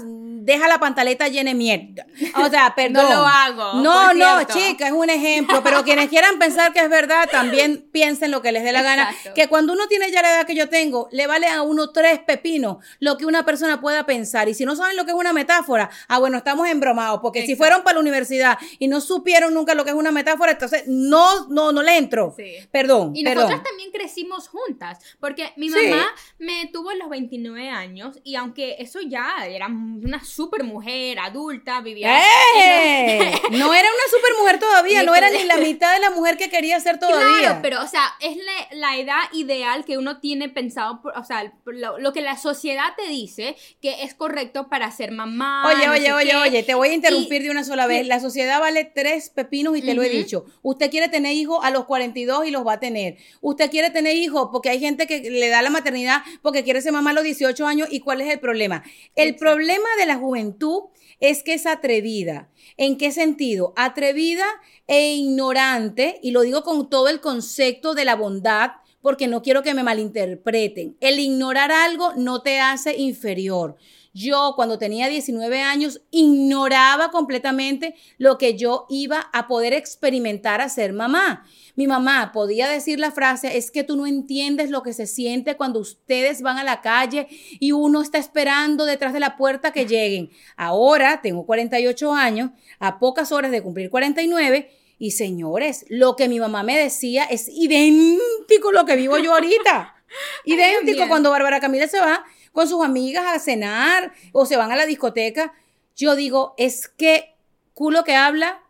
deja 0.47 0.69
la 0.69 0.79
pantaleta 0.79 1.29
llena 1.29 1.51
de 1.51 1.57
mierda. 1.57 2.07
O 2.37 2.49
sea, 2.49 2.73
perdón. 2.75 3.03
No 3.03 3.11
lo 3.11 3.27
hago. 3.27 3.81
No, 3.83 4.15
no, 4.15 4.45
chica, 4.45 4.87
es 4.87 4.93
un 4.93 5.11
ejemplo. 5.11 5.63
Pero 5.63 5.83
quienes 5.83 6.09
quieran 6.09 6.39
pensar 6.39 6.73
que 6.73 6.81
es 6.81 6.89
verdad, 6.89 7.29
también 7.31 7.89
piensen 7.93 8.31
lo 8.31 8.43
que 8.43 8.53
les 8.53 8.63
dé 8.63 8.73
la 8.73 8.83
gana. 8.83 9.15
Que 9.35 9.49
cuando 9.49 9.73
uno 9.73 9.89
tiene 9.89 10.11
ya 10.11 10.23
la 10.23 10.31
edad 10.33 10.47
que 10.47 10.55
yo 10.55 10.69
tengo, 10.69 11.09
le 11.11 11.27
vale 11.27 11.49
a 11.49 11.63
uno 11.63 11.91
tres 11.91 12.21
pepinos 12.21 12.79
lo 13.01 13.19
que 13.19 13.27
una 13.27 13.45
persona 13.45 13.81
pueda 13.81 14.07
pensar. 14.07 14.49
Y 14.49 14.55
si 14.55 14.65
no 14.65 14.77
saben 14.77 14.97
lo 14.97 15.05
que 15.05 15.11
es 15.11 15.17
una 15.17 15.33
metáfora, 15.33 15.91
ah, 16.09 16.19
bueno, 16.19 16.39
estamos 16.39 16.69
embromados. 16.69 17.21
Porque 17.21 17.45
si 17.45 17.57
fueron 17.57 17.83
para 17.83 17.95
la 17.95 18.01
universidad 18.01 18.57
y 18.79 18.87
no 18.87 19.01
supieron 19.01 19.53
nunca 19.53 19.75
lo 19.75 19.85
que 19.85 19.91
es 19.91 19.97
una 19.97 20.13
metáfora, 20.13 20.53
entonces 20.53 20.85
no, 20.87 21.49
no, 21.49 21.73
no 21.73 21.83
le 21.83 21.97
entro. 21.97 22.35
Perdón. 22.71 23.13
Y 23.15 23.25
nosotras 23.25 23.63
también 23.87 23.93
crecimos 23.93 24.49
juntas. 24.49 24.99
Porque 25.21 25.53
mi 25.57 25.69
mamá 25.69 26.07
me 26.39 26.69
tuvo 26.73 26.91
a 26.91 26.95
los 26.95 27.09
29 27.09 27.69
años 27.69 28.19
y 28.25 28.37
aunque 28.37 28.77
eso 28.79 29.01
ya 29.01 29.47
era 29.47 29.67
una 29.67 30.25
super 30.25 30.65
mujer, 30.65 31.19
adulta, 31.19 31.81
vivía... 31.81 32.21
¡Eh! 32.57 33.33
no 33.51 33.75
era 33.75 33.89
una 33.89 34.11
super 34.11 34.31
mujer 34.41 34.59
todavía, 34.59 35.03
no 35.03 35.15
era 35.15 35.31
ni 35.31 35.45
la 35.45 35.57
mitad 35.57 35.93
de 35.95 36.01
la 36.01 36.11
mujer 36.11 36.37
que 36.37 36.49
quería 36.49 36.79
ser 36.81 36.99
todavía. 36.99 37.39
Claro, 37.39 37.59
pero 37.63 37.83
o 37.83 37.87
sea, 37.87 38.15
es 38.21 38.37
la, 38.73 38.97
edad 38.97 39.23
ideal 39.33 39.85
que 39.85 39.99
uno 39.99 40.21
tiene 40.21 40.49
pensado, 40.49 41.03
o 41.15 41.25
sea, 41.25 41.53
lo, 41.65 42.13
que 42.13 42.23
la 42.23 42.37
sociedad 42.37 42.95
te 42.97 43.09
dice 43.09 43.57
que 43.83 44.03
es 44.03 44.15
correcto 44.15 44.69
para 44.69 44.91
ser 44.91 45.13
mamá. 45.13 45.71
Oye, 45.71 45.89
oye, 45.89 46.13
oye, 46.13 46.37
oye, 46.37 46.63
te 46.63 46.75
voy 46.75 46.89
a 46.89 46.95
interrumpir 46.95 47.43
de 47.43 47.51
una 47.51 47.65
sola 47.65 47.87
vez. 47.87 48.07
La 48.07 48.21
sociedad 48.21 48.59
vale 48.61 48.85
tres 48.85 49.31
pepinos 49.31 49.77
y 49.77 49.83
te 49.83 49.95
lo 49.95 50.03
he 50.03 50.09
dicho. 50.09 50.45
Usted 50.63 50.91
quiere 50.91 51.09
tener 51.09 51.35
hijos 51.35 51.59
a 51.63 51.71
los 51.71 51.85
42 51.85 52.47
y 52.47 52.51
los 52.51 52.67
va 52.67 52.75
a 52.75 52.81
tener. 52.81 53.17
Usted 53.41 53.71
quiere 53.77 53.91
tener 53.91 54.17
hijos 54.17 54.49
porque 54.51 54.71
hay 54.71 54.81
gente 54.81 55.07
que 55.07 55.21
le 55.21 55.51
da 55.51 55.61
la 55.61 55.69
maternidad 55.69 56.23
porque 56.41 56.65
quiere 56.65 56.81
ser 56.81 56.93
mamá 56.93 57.11
a 57.11 57.13
los 57.13 57.25
18 57.25 57.67
años 57.67 57.89
y 57.91 58.01
cuál 58.01 58.23
es 58.23 58.33
el 58.33 58.41
problema. 58.41 58.83
El 59.17 59.37
problema 59.37 59.87
de 59.99 60.07
la 60.07 60.17
juventud 60.17 60.85
es 61.21 61.43
que 61.43 61.53
es 61.53 61.67
atrevida. 61.67 62.49
¿En 62.79 62.97
qué 62.97 63.13
sentido? 63.13 63.75
Atrevida 63.77 64.47
e 64.87 65.13
ignorante, 65.13 66.19
y 66.23 66.31
lo 66.31 66.41
digo 66.41 66.63
con 66.63 66.89
todo 66.89 67.11
el 67.11 67.21
concepto 67.21 67.93
de 67.93 68.07
la 68.07 68.17
bondad, 68.17 68.71
porque 69.03 69.29
no 69.29 69.43
quiero 69.43 69.63
que 69.63 69.75
me 69.75 69.83
malinterpreten. 69.83 70.97
El 71.01 71.21
ignorar 71.21 71.71
algo 71.71 72.15
no 72.17 72.41
te 72.41 72.61
hace 72.61 72.97
inferior. 72.97 73.77
Yo 74.19 74.55
cuando 74.57 74.79
tenía 74.79 75.09
19 75.09 75.61
años 75.61 76.01
ignoraba 76.11 77.11
completamente 77.11 77.95
lo 78.17 78.39
que 78.39 78.57
yo 78.57 78.87
iba 78.89 79.29
a 79.35 79.47
poder 79.47 79.75
experimentar 79.75 80.63
a 80.63 80.71
ser 80.71 80.95
mamá. 80.95 81.45
Mi 81.75 81.87
mamá 81.87 82.33
podía 82.33 82.67
decir 82.67 82.99
la 82.99 83.11
frase, 83.11 83.59
es 83.59 83.71
que 83.71 83.85
tú 83.85 83.95
no 83.95 84.07
entiendes 84.07 84.71
lo 84.71 84.83
que 84.83 84.95
se 84.95 85.07
siente 85.07 85.59
cuando 85.59 85.81
ustedes 85.81 86.41
van 86.41 86.57
a 86.57 86.65
la 86.65 86.81
calle 86.81 87.29
y 87.61 87.73
uno 87.73 88.01
está 88.01 88.17
esperando 88.17 88.87
detrás 88.87 89.13
de 89.13 89.21
la 89.21 89.37
puerta 89.37 89.75
que 89.75 89.85
lleguen. 89.85 90.31
Ahora 90.57 91.21
tengo 91.21 91.45
48 91.45 92.15
años, 92.15 92.53
a 92.79 92.99
pocas 92.99 93.33
horas 93.33 93.51
de 93.51 93.63
cumplir 93.63 93.91
49. 93.91 94.71
Y 94.99 95.11
señores, 95.11 95.85
lo 95.91 96.17
que 96.17 96.31
mi 96.31 96.41
mamá 96.41 96.63
me 96.63 96.79
decía 96.79 97.25
es 97.25 97.51
idéntico 97.51 98.71
a 98.71 98.73
lo 98.73 98.87
que 98.87 98.97
vivo 98.97 99.19
yo 99.19 99.35
ahorita. 99.35 99.95
idéntico 100.47 101.07
cuando 101.07 101.31
Bárbara 101.31 101.61
Camila 101.61 101.87
se 101.87 102.01
va 102.01 102.25
con 102.57 102.67
sus 102.67 102.83
amigas 102.83 103.27
a 103.27 103.39
cenar 103.39 104.15
o 104.33 104.47
se 104.47 104.57
van 104.57 104.73
a 104.73 104.77
la 104.77 104.87
discoteca. 104.87 105.53
Yo 105.95 106.17
digo, 106.17 106.55
es 106.57 106.89
que 106.89 107.35
culo 107.75 108.03
que 108.03 108.17
habla, 108.17 108.63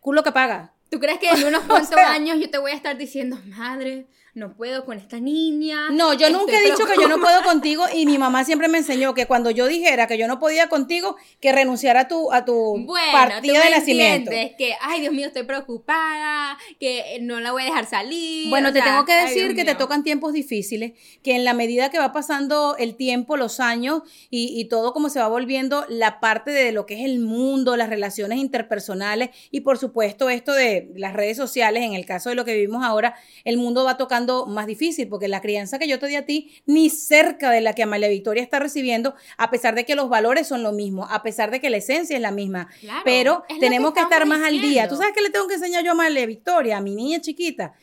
culo 0.00 0.22
que 0.22 0.30
paga. 0.30 0.74
¿Tú 0.90 1.00
crees 1.00 1.18
que 1.18 1.30
en 1.30 1.42
unos 1.46 1.62
cuantos 1.62 1.96
años 1.96 2.36
yo 2.38 2.50
te 2.50 2.58
voy 2.58 2.72
a 2.72 2.74
estar 2.74 2.98
diciendo, 2.98 3.38
madre, 3.46 4.04
no 4.38 4.54
puedo 4.54 4.84
con 4.84 4.96
esta 4.96 5.18
niña. 5.20 5.90
No, 5.90 6.14
yo 6.14 6.30
nunca 6.30 6.58
he 6.58 6.70
dicho 6.70 6.86
que 6.86 7.00
yo 7.00 7.08
no 7.08 7.18
puedo 7.18 7.42
contigo 7.44 7.84
y 7.92 8.06
mi 8.06 8.18
mamá 8.18 8.44
siempre 8.44 8.68
me 8.68 8.78
enseñó 8.78 9.12
que 9.14 9.26
cuando 9.26 9.50
yo 9.50 9.66
dijera 9.66 10.06
que 10.06 10.16
yo 10.16 10.28
no 10.28 10.38
podía 10.38 10.68
contigo, 10.68 11.16
que 11.40 11.52
renunciara 11.52 12.00
a 12.00 12.08
tu, 12.08 12.32
a 12.32 12.44
tu 12.44 12.84
bueno, 12.86 13.12
partida 13.12 13.64
de 13.64 13.70
nacimiento. 13.70 14.30
que, 14.30 14.74
ay, 14.80 15.00
Dios 15.00 15.12
mío, 15.12 15.26
estoy 15.26 15.42
preocupada, 15.42 16.56
que 16.78 17.18
no 17.20 17.40
la 17.40 17.52
voy 17.52 17.62
a 17.62 17.66
dejar 17.66 17.86
salir. 17.86 18.48
Bueno, 18.48 18.72
te 18.72 18.80
tengo 18.80 19.04
que 19.04 19.14
decir 19.14 19.54
que 19.54 19.64
te 19.64 19.74
tocan 19.74 20.04
tiempos 20.04 20.32
difíciles, 20.32 20.92
que 21.22 21.34
en 21.34 21.44
la 21.44 21.54
medida 21.54 21.90
que 21.90 21.98
va 21.98 22.12
pasando 22.12 22.76
el 22.78 22.94
tiempo, 22.94 23.36
los 23.36 23.60
años 23.60 24.02
y, 24.30 24.58
y 24.58 24.66
todo 24.66 24.92
como 24.92 25.08
se 25.08 25.18
va 25.18 25.28
volviendo 25.28 25.84
la 25.88 26.20
parte 26.20 26.52
de 26.52 26.72
lo 26.72 26.86
que 26.86 26.94
es 26.94 27.04
el 27.04 27.18
mundo, 27.18 27.76
las 27.76 27.88
relaciones 27.88 28.38
interpersonales 28.38 29.30
y 29.50 29.60
por 29.60 29.78
supuesto 29.78 30.30
esto 30.30 30.52
de 30.52 30.90
las 30.94 31.12
redes 31.12 31.36
sociales, 31.36 31.82
en 31.82 31.94
el 31.94 32.06
caso 32.06 32.28
de 32.28 32.34
lo 32.34 32.44
que 32.44 32.54
vivimos 32.54 32.84
ahora, 32.84 33.14
el 33.44 33.56
mundo 33.56 33.84
va 33.84 33.96
tocando 33.96 34.27
más 34.46 34.66
difícil, 34.66 35.08
porque 35.08 35.28
la 35.28 35.40
crianza 35.40 35.78
que 35.78 35.88
yo 35.88 35.98
te 35.98 36.06
di 36.06 36.16
a 36.16 36.24
ti, 36.24 36.52
ni 36.66 36.90
cerca 36.90 37.50
de 37.50 37.60
la 37.60 37.72
que 37.72 37.82
Amalia 37.82 38.08
Victoria 38.08 38.42
está 38.42 38.58
recibiendo, 38.58 39.14
a 39.36 39.50
pesar 39.50 39.74
de 39.74 39.84
que 39.84 39.94
los 39.94 40.08
valores 40.08 40.46
son 40.46 40.62
lo 40.62 40.72
mismo, 40.72 41.06
a 41.06 41.22
pesar 41.22 41.50
de 41.50 41.60
que 41.60 41.70
la 41.70 41.78
esencia 41.78 42.16
es 42.16 42.22
la 42.22 42.30
misma. 42.30 42.68
pero 43.04 43.44
tenemos 43.60 43.92
que, 43.92 44.00
estar 44.00 44.26
más 44.26 44.42
al 44.42 44.60
día. 44.60 44.88
¿Tú 44.88 44.96
sabes 44.96 45.12
qué 45.14 45.22
le 45.22 45.30
tengo 45.30 45.46
que 45.46 45.54
enseñar 45.54 45.82
yo 45.84 45.90
a 45.90 45.92
Amalia 45.92 46.26
Victoria, 46.26 46.78
a 46.78 46.80
mi 46.80 46.94
niña 46.94 47.20
chiquita? 47.20 47.74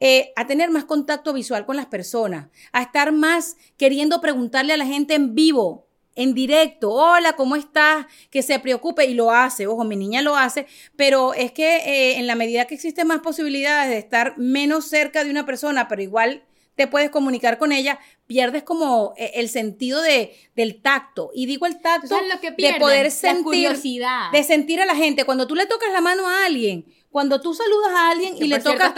Eh, 0.00 0.32
a 0.36 0.46
tener 0.46 0.70
más 0.70 0.84
contacto 0.84 1.32
visual 1.32 1.64
con 1.66 1.76
las 1.76 1.86
personas, 1.86 2.48
a 2.72 2.82
estar 2.82 3.12
más 3.12 3.56
queriendo 3.76 4.20
preguntarle 4.20 4.72
a 4.72 4.76
la 4.76 4.86
gente 4.86 5.14
en 5.14 5.34
vivo, 5.34 5.86
en 6.16 6.34
directo, 6.34 6.90
hola, 6.92 7.34
¿cómo 7.34 7.56
estás? 7.56 8.06
Que 8.30 8.42
se 8.42 8.58
preocupe 8.58 9.04
y 9.06 9.14
lo 9.14 9.30
hace, 9.30 9.66
ojo, 9.66 9.84
mi 9.84 9.96
niña 9.96 10.22
lo 10.22 10.36
hace, 10.36 10.66
pero 10.96 11.34
es 11.34 11.52
que 11.52 11.76
eh, 11.76 12.18
en 12.18 12.26
la 12.26 12.34
medida 12.34 12.66
que 12.66 12.74
existen 12.74 13.06
más 13.06 13.20
posibilidades 13.20 13.90
de 13.90 13.98
estar 13.98 14.38
menos 14.38 14.86
cerca 14.86 15.24
de 15.24 15.30
una 15.30 15.46
persona, 15.46 15.88
pero 15.88 16.02
igual 16.02 16.44
te 16.76 16.86
puedes 16.86 17.10
comunicar 17.10 17.58
con 17.58 17.72
ella, 17.72 17.98
pierdes 18.26 18.62
como 18.62 19.14
eh, 19.16 19.32
el 19.34 19.48
sentido 19.48 20.02
de, 20.02 20.34
del 20.56 20.82
tacto. 20.82 21.30
Y 21.34 21.46
digo 21.46 21.66
el 21.66 21.80
tacto 21.80 22.16
de 22.56 22.74
poder 22.78 23.10
sentir, 23.10 23.44
curiosidad. 23.44 24.32
de 24.32 24.42
sentir 24.42 24.80
a 24.80 24.86
la 24.86 24.96
gente. 24.96 25.24
Cuando 25.24 25.46
tú 25.46 25.54
le 25.54 25.66
tocas 25.66 25.92
la 25.92 26.00
mano 26.00 26.28
a 26.28 26.46
alguien, 26.46 26.86
cuando 27.14 27.40
tú 27.40 27.54
saludas 27.54 27.92
a 27.92 28.10
alguien 28.10 28.34
y 28.36 28.48
le, 28.48 28.58
tocas, 28.58 28.92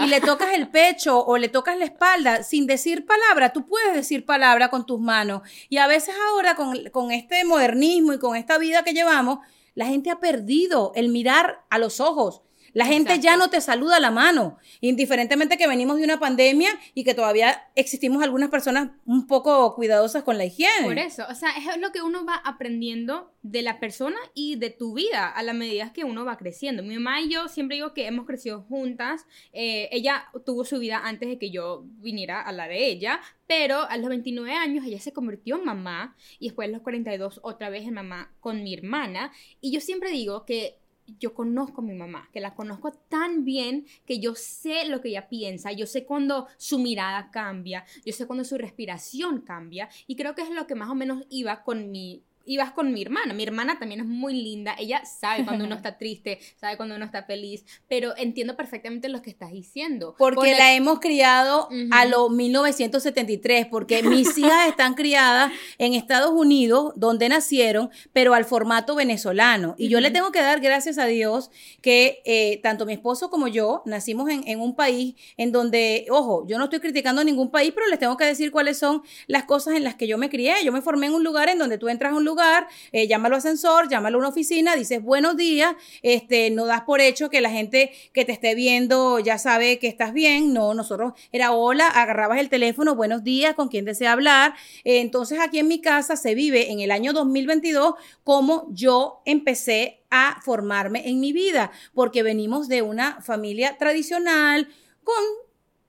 y 0.00 0.06
le 0.06 0.20
tocas 0.20 0.54
el 0.54 0.68
pecho 0.68 1.18
o 1.26 1.36
le 1.36 1.48
tocas 1.48 1.76
la 1.76 1.86
espalda 1.86 2.44
sin 2.44 2.64
decir 2.64 3.04
palabra, 3.04 3.52
tú 3.52 3.66
puedes 3.66 3.92
decir 3.92 4.24
palabra 4.24 4.70
con 4.70 4.86
tus 4.86 5.00
manos. 5.00 5.42
Y 5.68 5.78
a 5.78 5.88
veces 5.88 6.14
ahora 6.28 6.54
con, 6.54 6.84
con 6.90 7.10
este 7.10 7.44
modernismo 7.44 8.12
y 8.12 8.20
con 8.20 8.36
esta 8.36 8.56
vida 8.58 8.84
que 8.84 8.92
llevamos, 8.92 9.40
la 9.74 9.86
gente 9.86 10.12
ha 10.12 10.20
perdido 10.20 10.92
el 10.94 11.08
mirar 11.08 11.64
a 11.68 11.78
los 11.78 11.98
ojos. 11.98 12.42
La 12.76 12.84
gente 12.84 13.18
ya 13.20 13.38
no 13.38 13.48
te 13.48 13.62
saluda 13.62 14.00
la 14.00 14.10
mano, 14.10 14.58
indiferentemente 14.82 15.56
que 15.56 15.66
venimos 15.66 15.96
de 15.96 16.04
una 16.04 16.20
pandemia 16.20 16.68
y 16.92 17.04
que 17.04 17.14
todavía 17.14 17.70
existimos 17.74 18.22
algunas 18.22 18.50
personas 18.50 18.90
un 19.06 19.26
poco 19.26 19.74
cuidadosas 19.74 20.24
con 20.24 20.36
la 20.36 20.44
higiene. 20.44 20.84
Por 20.84 20.98
eso, 20.98 21.24
o 21.26 21.34
sea, 21.34 21.52
es 21.56 21.80
lo 21.80 21.90
que 21.90 22.02
uno 22.02 22.26
va 22.26 22.34
aprendiendo 22.34 23.32
de 23.40 23.62
la 23.62 23.80
persona 23.80 24.18
y 24.34 24.56
de 24.56 24.68
tu 24.68 24.92
vida 24.92 25.26
a 25.26 25.42
la 25.42 25.54
medida 25.54 25.94
que 25.94 26.04
uno 26.04 26.26
va 26.26 26.36
creciendo. 26.36 26.82
Mi 26.82 26.98
mamá 26.98 27.22
y 27.22 27.30
yo 27.30 27.48
siempre 27.48 27.76
digo 27.76 27.94
que 27.94 28.06
hemos 28.06 28.26
crecido 28.26 28.60
juntas. 28.68 29.24
Eh, 29.54 29.88
ella 29.90 30.26
tuvo 30.44 30.66
su 30.66 30.78
vida 30.78 31.00
antes 31.02 31.30
de 31.30 31.38
que 31.38 31.50
yo 31.50 31.84
viniera 32.02 32.42
a 32.42 32.52
la 32.52 32.68
de 32.68 32.88
ella, 32.88 33.20
pero 33.46 33.88
a 33.88 33.96
los 33.96 34.10
29 34.10 34.52
años 34.52 34.84
ella 34.84 35.00
se 35.00 35.14
convirtió 35.14 35.56
en 35.56 35.64
mamá 35.64 36.14
y 36.38 36.48
después 36.48 36.68
a 36.68 36.72
los 36.72 36.82
42 36.82 37.40
otra 37.42 37.70
vez 37.70 37.86
en 37.86 37.94
mamá 37.94 38.34
con 38.40 38.62
mi 38.62 38.74
hermana. 38.74 39.32
Y 39.62 39.72
yo 39.72 39.80
siempre 39.80 40.10
digo 40.10 40.44
que 40.44 40.76
yo 41.20 41.34
conozco 41.34 41.80
a 41.80 41.84
mi 41.84 41.94
mamá, 41.94 42.28
que 42.32 42.40
la 42.40 42.54
conozco 42.54 42.92
tan 42.92 43.44
bien 43.44 43.86
que 44.06 44.18
yo 44.18 44.34
sé 44.34 44.86
lo 44.88 45.00
que 45.00 45.08
ella 45.08 45.28
piensa, 45.28 45.72
yo 45.72 45.86
sé 45.86 46.04
cuando 46.04 46.48
su 46.56 46.78
mirada 46.78 47.30
cambia, 47.30 47.84
yo 48.04 48.12
sé 48.12 48.26
cuando 48.26 48.44
su 48.44 48.58
respiración 48.58 49.40
cambia 49.40 49.88
y 50.06 50.16
creo 50.16 50.34
que 50.34 50.42
es 50.42 50.50
lo 50.50 50.66
que 50.66 50.74
más 50.74 50.90
o 50.90 50.94
menos 50.94 51.24
iba 51.30 51.62
con 51.62 51.90
mi 51.90 52.22
ibas 52.46 52.70
con 52.72 52.92
mi 52.92 53.02
hermana. 53.02 53.34
Mi 53.34 53.42
hermana 53.42 53.78
también 53.78 54.00
es 54.00 54.06
muy 54.06 54.34
linda. 54.34 54.74
Ella 54.78 55.04
sabe 55.04 55.44
cuando 55.44 55.64
uno 55.64 55.74
está 55.76 55.98
triste, 55.98 56.38
sabe 56.58 56.76
cuando 56.76 56.94
uno 56.94 57.04
está 57.04 57.24
feliz, 57.24 57.64
pero 57.88 58.16
entiendo 58.16 58.56
perfectamente 58.56 59.08
lo 59.08 59.20
que 59.20 59.30
estás 59.30 59.52
diciendo. 59.52 60.14
Porque 60.16 60.54
la 60.54 60.74
hemos 60.74 61.00
criado 61.00 61.68
a 61.90 62.04
lo 62.06 62.30
1973, 62.30 63.66
porque 63.66 64.02
mis 64.02 64.38
hijas 64.38 64.68
están 64.68 64.94
criadas 64.94 65.52
en 65.78 65.94
Estados 65.94 66.30
Unidos, 66.30 66.92
donde 66.96 67.28
nacieron, 67.28 67.90
pero 68.12 68.34
al 68.34 68.44
formato 68.44 68.94
venezolano. 68.94 69.74
Y 69.76 69.88
yo 69.88 70.00
le 70.00 70.10
tengo 70.10 70.32
que 70.32 70.40
dar 70.40 70.60
gracias 70.60 70.98
a 70.98 71.06
Dios 71.06 71.50
que 71.82 72.22
eh, 72.24 72.60
tanto 72.62 72.86
mi 72.86 72.92
esposo 72.92 73.28
como 73.28 73.48
yo 73.48 73.82
nacimos 73.84 74.30
en, 74.30 74.46
en 74.46 74.60
un 74.60 74.76
país 74.76 75.14
en 75.36 75.52
donde, 75.52 76.06
ojo, 76.10 76.46
yo 76.46 76.58
no 76.58 76.64
estoy 76.64 76.80
criticando 76.80 77.22
a 77.22 77.24
ningún 77.24 77.50
país, 77.50 77.72
pero 77.74 77.86
les 77.88 77.98
tengo 77.98 78.16
que 78.16 78.24
decir 78.24 78.50
cuáles 78.50 78.78
son 78.78 79.02
las 79.26 79.44
cosas 79.44 79.74
en 79.74 79.84
las 79.84 79.96
que 79.96 80.06
yo 80.06 80.16
me 80.18 80.30
crié. 80.30 80.54
Yo 80.64 80.72
me 80.72 80.82
formé 80.82 81.06
en 81.06 81.14
un 81.14 81.24
lugar 81.24 81.48
en 81.48 81.58
donde 81.58 81.78
tú 81.78 81.88
entras 81.88 82.12
a 82.12 82.16
un 82.16 82.24
lugar 82.24 82.35
lugar, 82.36 82.68
eh, 82.92 83.08
llámalo 83.08 83.36
ascensor, 83.36 83.88
llámalo 83.88 84.18
a 84.18 84.20
una 84.20 84.28
oficina, 84.28 84.76
dices 84.76 85.02
buenos 85.02 85.38
días, 85.38 85.74
este, 86.02 86.50
no 86.50 86.66
das 86.66 86.82
por 86.82 87.00
hecho 87.00 87.30
que 87.30 87.40
la 87.40 87.48
gente 87.48 87.92
que 88.12 88.26
te 88.26 88.32
esté 88.32 88.54
viendo 88.54 89.18
ya 89.20 89.38
sabe 89.38 89.78
que 89.78 89.88
estás 89.88 90.12
bien, 90.12 90.52
no, 90.52 90.74
nosotros 90.74 91.14
era 91.32 91.52
hola, 91.52 91.88
agarrabas 91.88 92.38
el 92.38 92.50
teléfono, 92.50 92.94
buenos 92.94 93.24
días, 93.24 93.54
con 93.54 93.68
quién 93.68 93.86
desea 93.86 94.12
hablar. 94.12 94.52
Eh, 94.84 95.00
entonces 95.00 95.40
aquí 95.40 95.58
en 95.58 95.68
mi 95.68 95.80
casa 95.80 96.16
se 96.16 96.34
vive 96.34 96.70
en 96.70 96.80
el 96.80 96.90
año 96.90 97.14
2022 97.14 97.94
como 98.22 98.68
yo 98.70 99.22
empecé 99.24 100.02
a 100.10 100.38
formarme 100.44 101.08
en 101.08 101.20
mi 101.20 101.32
vida, 101.32 101.70
porque 101.94 102.22
venimos 102.22 102.68
de 102.68 102.82
una 102.82 103.22
familia 103.22 103.78
tradicional 103.78 104.68
con 105.02 105.45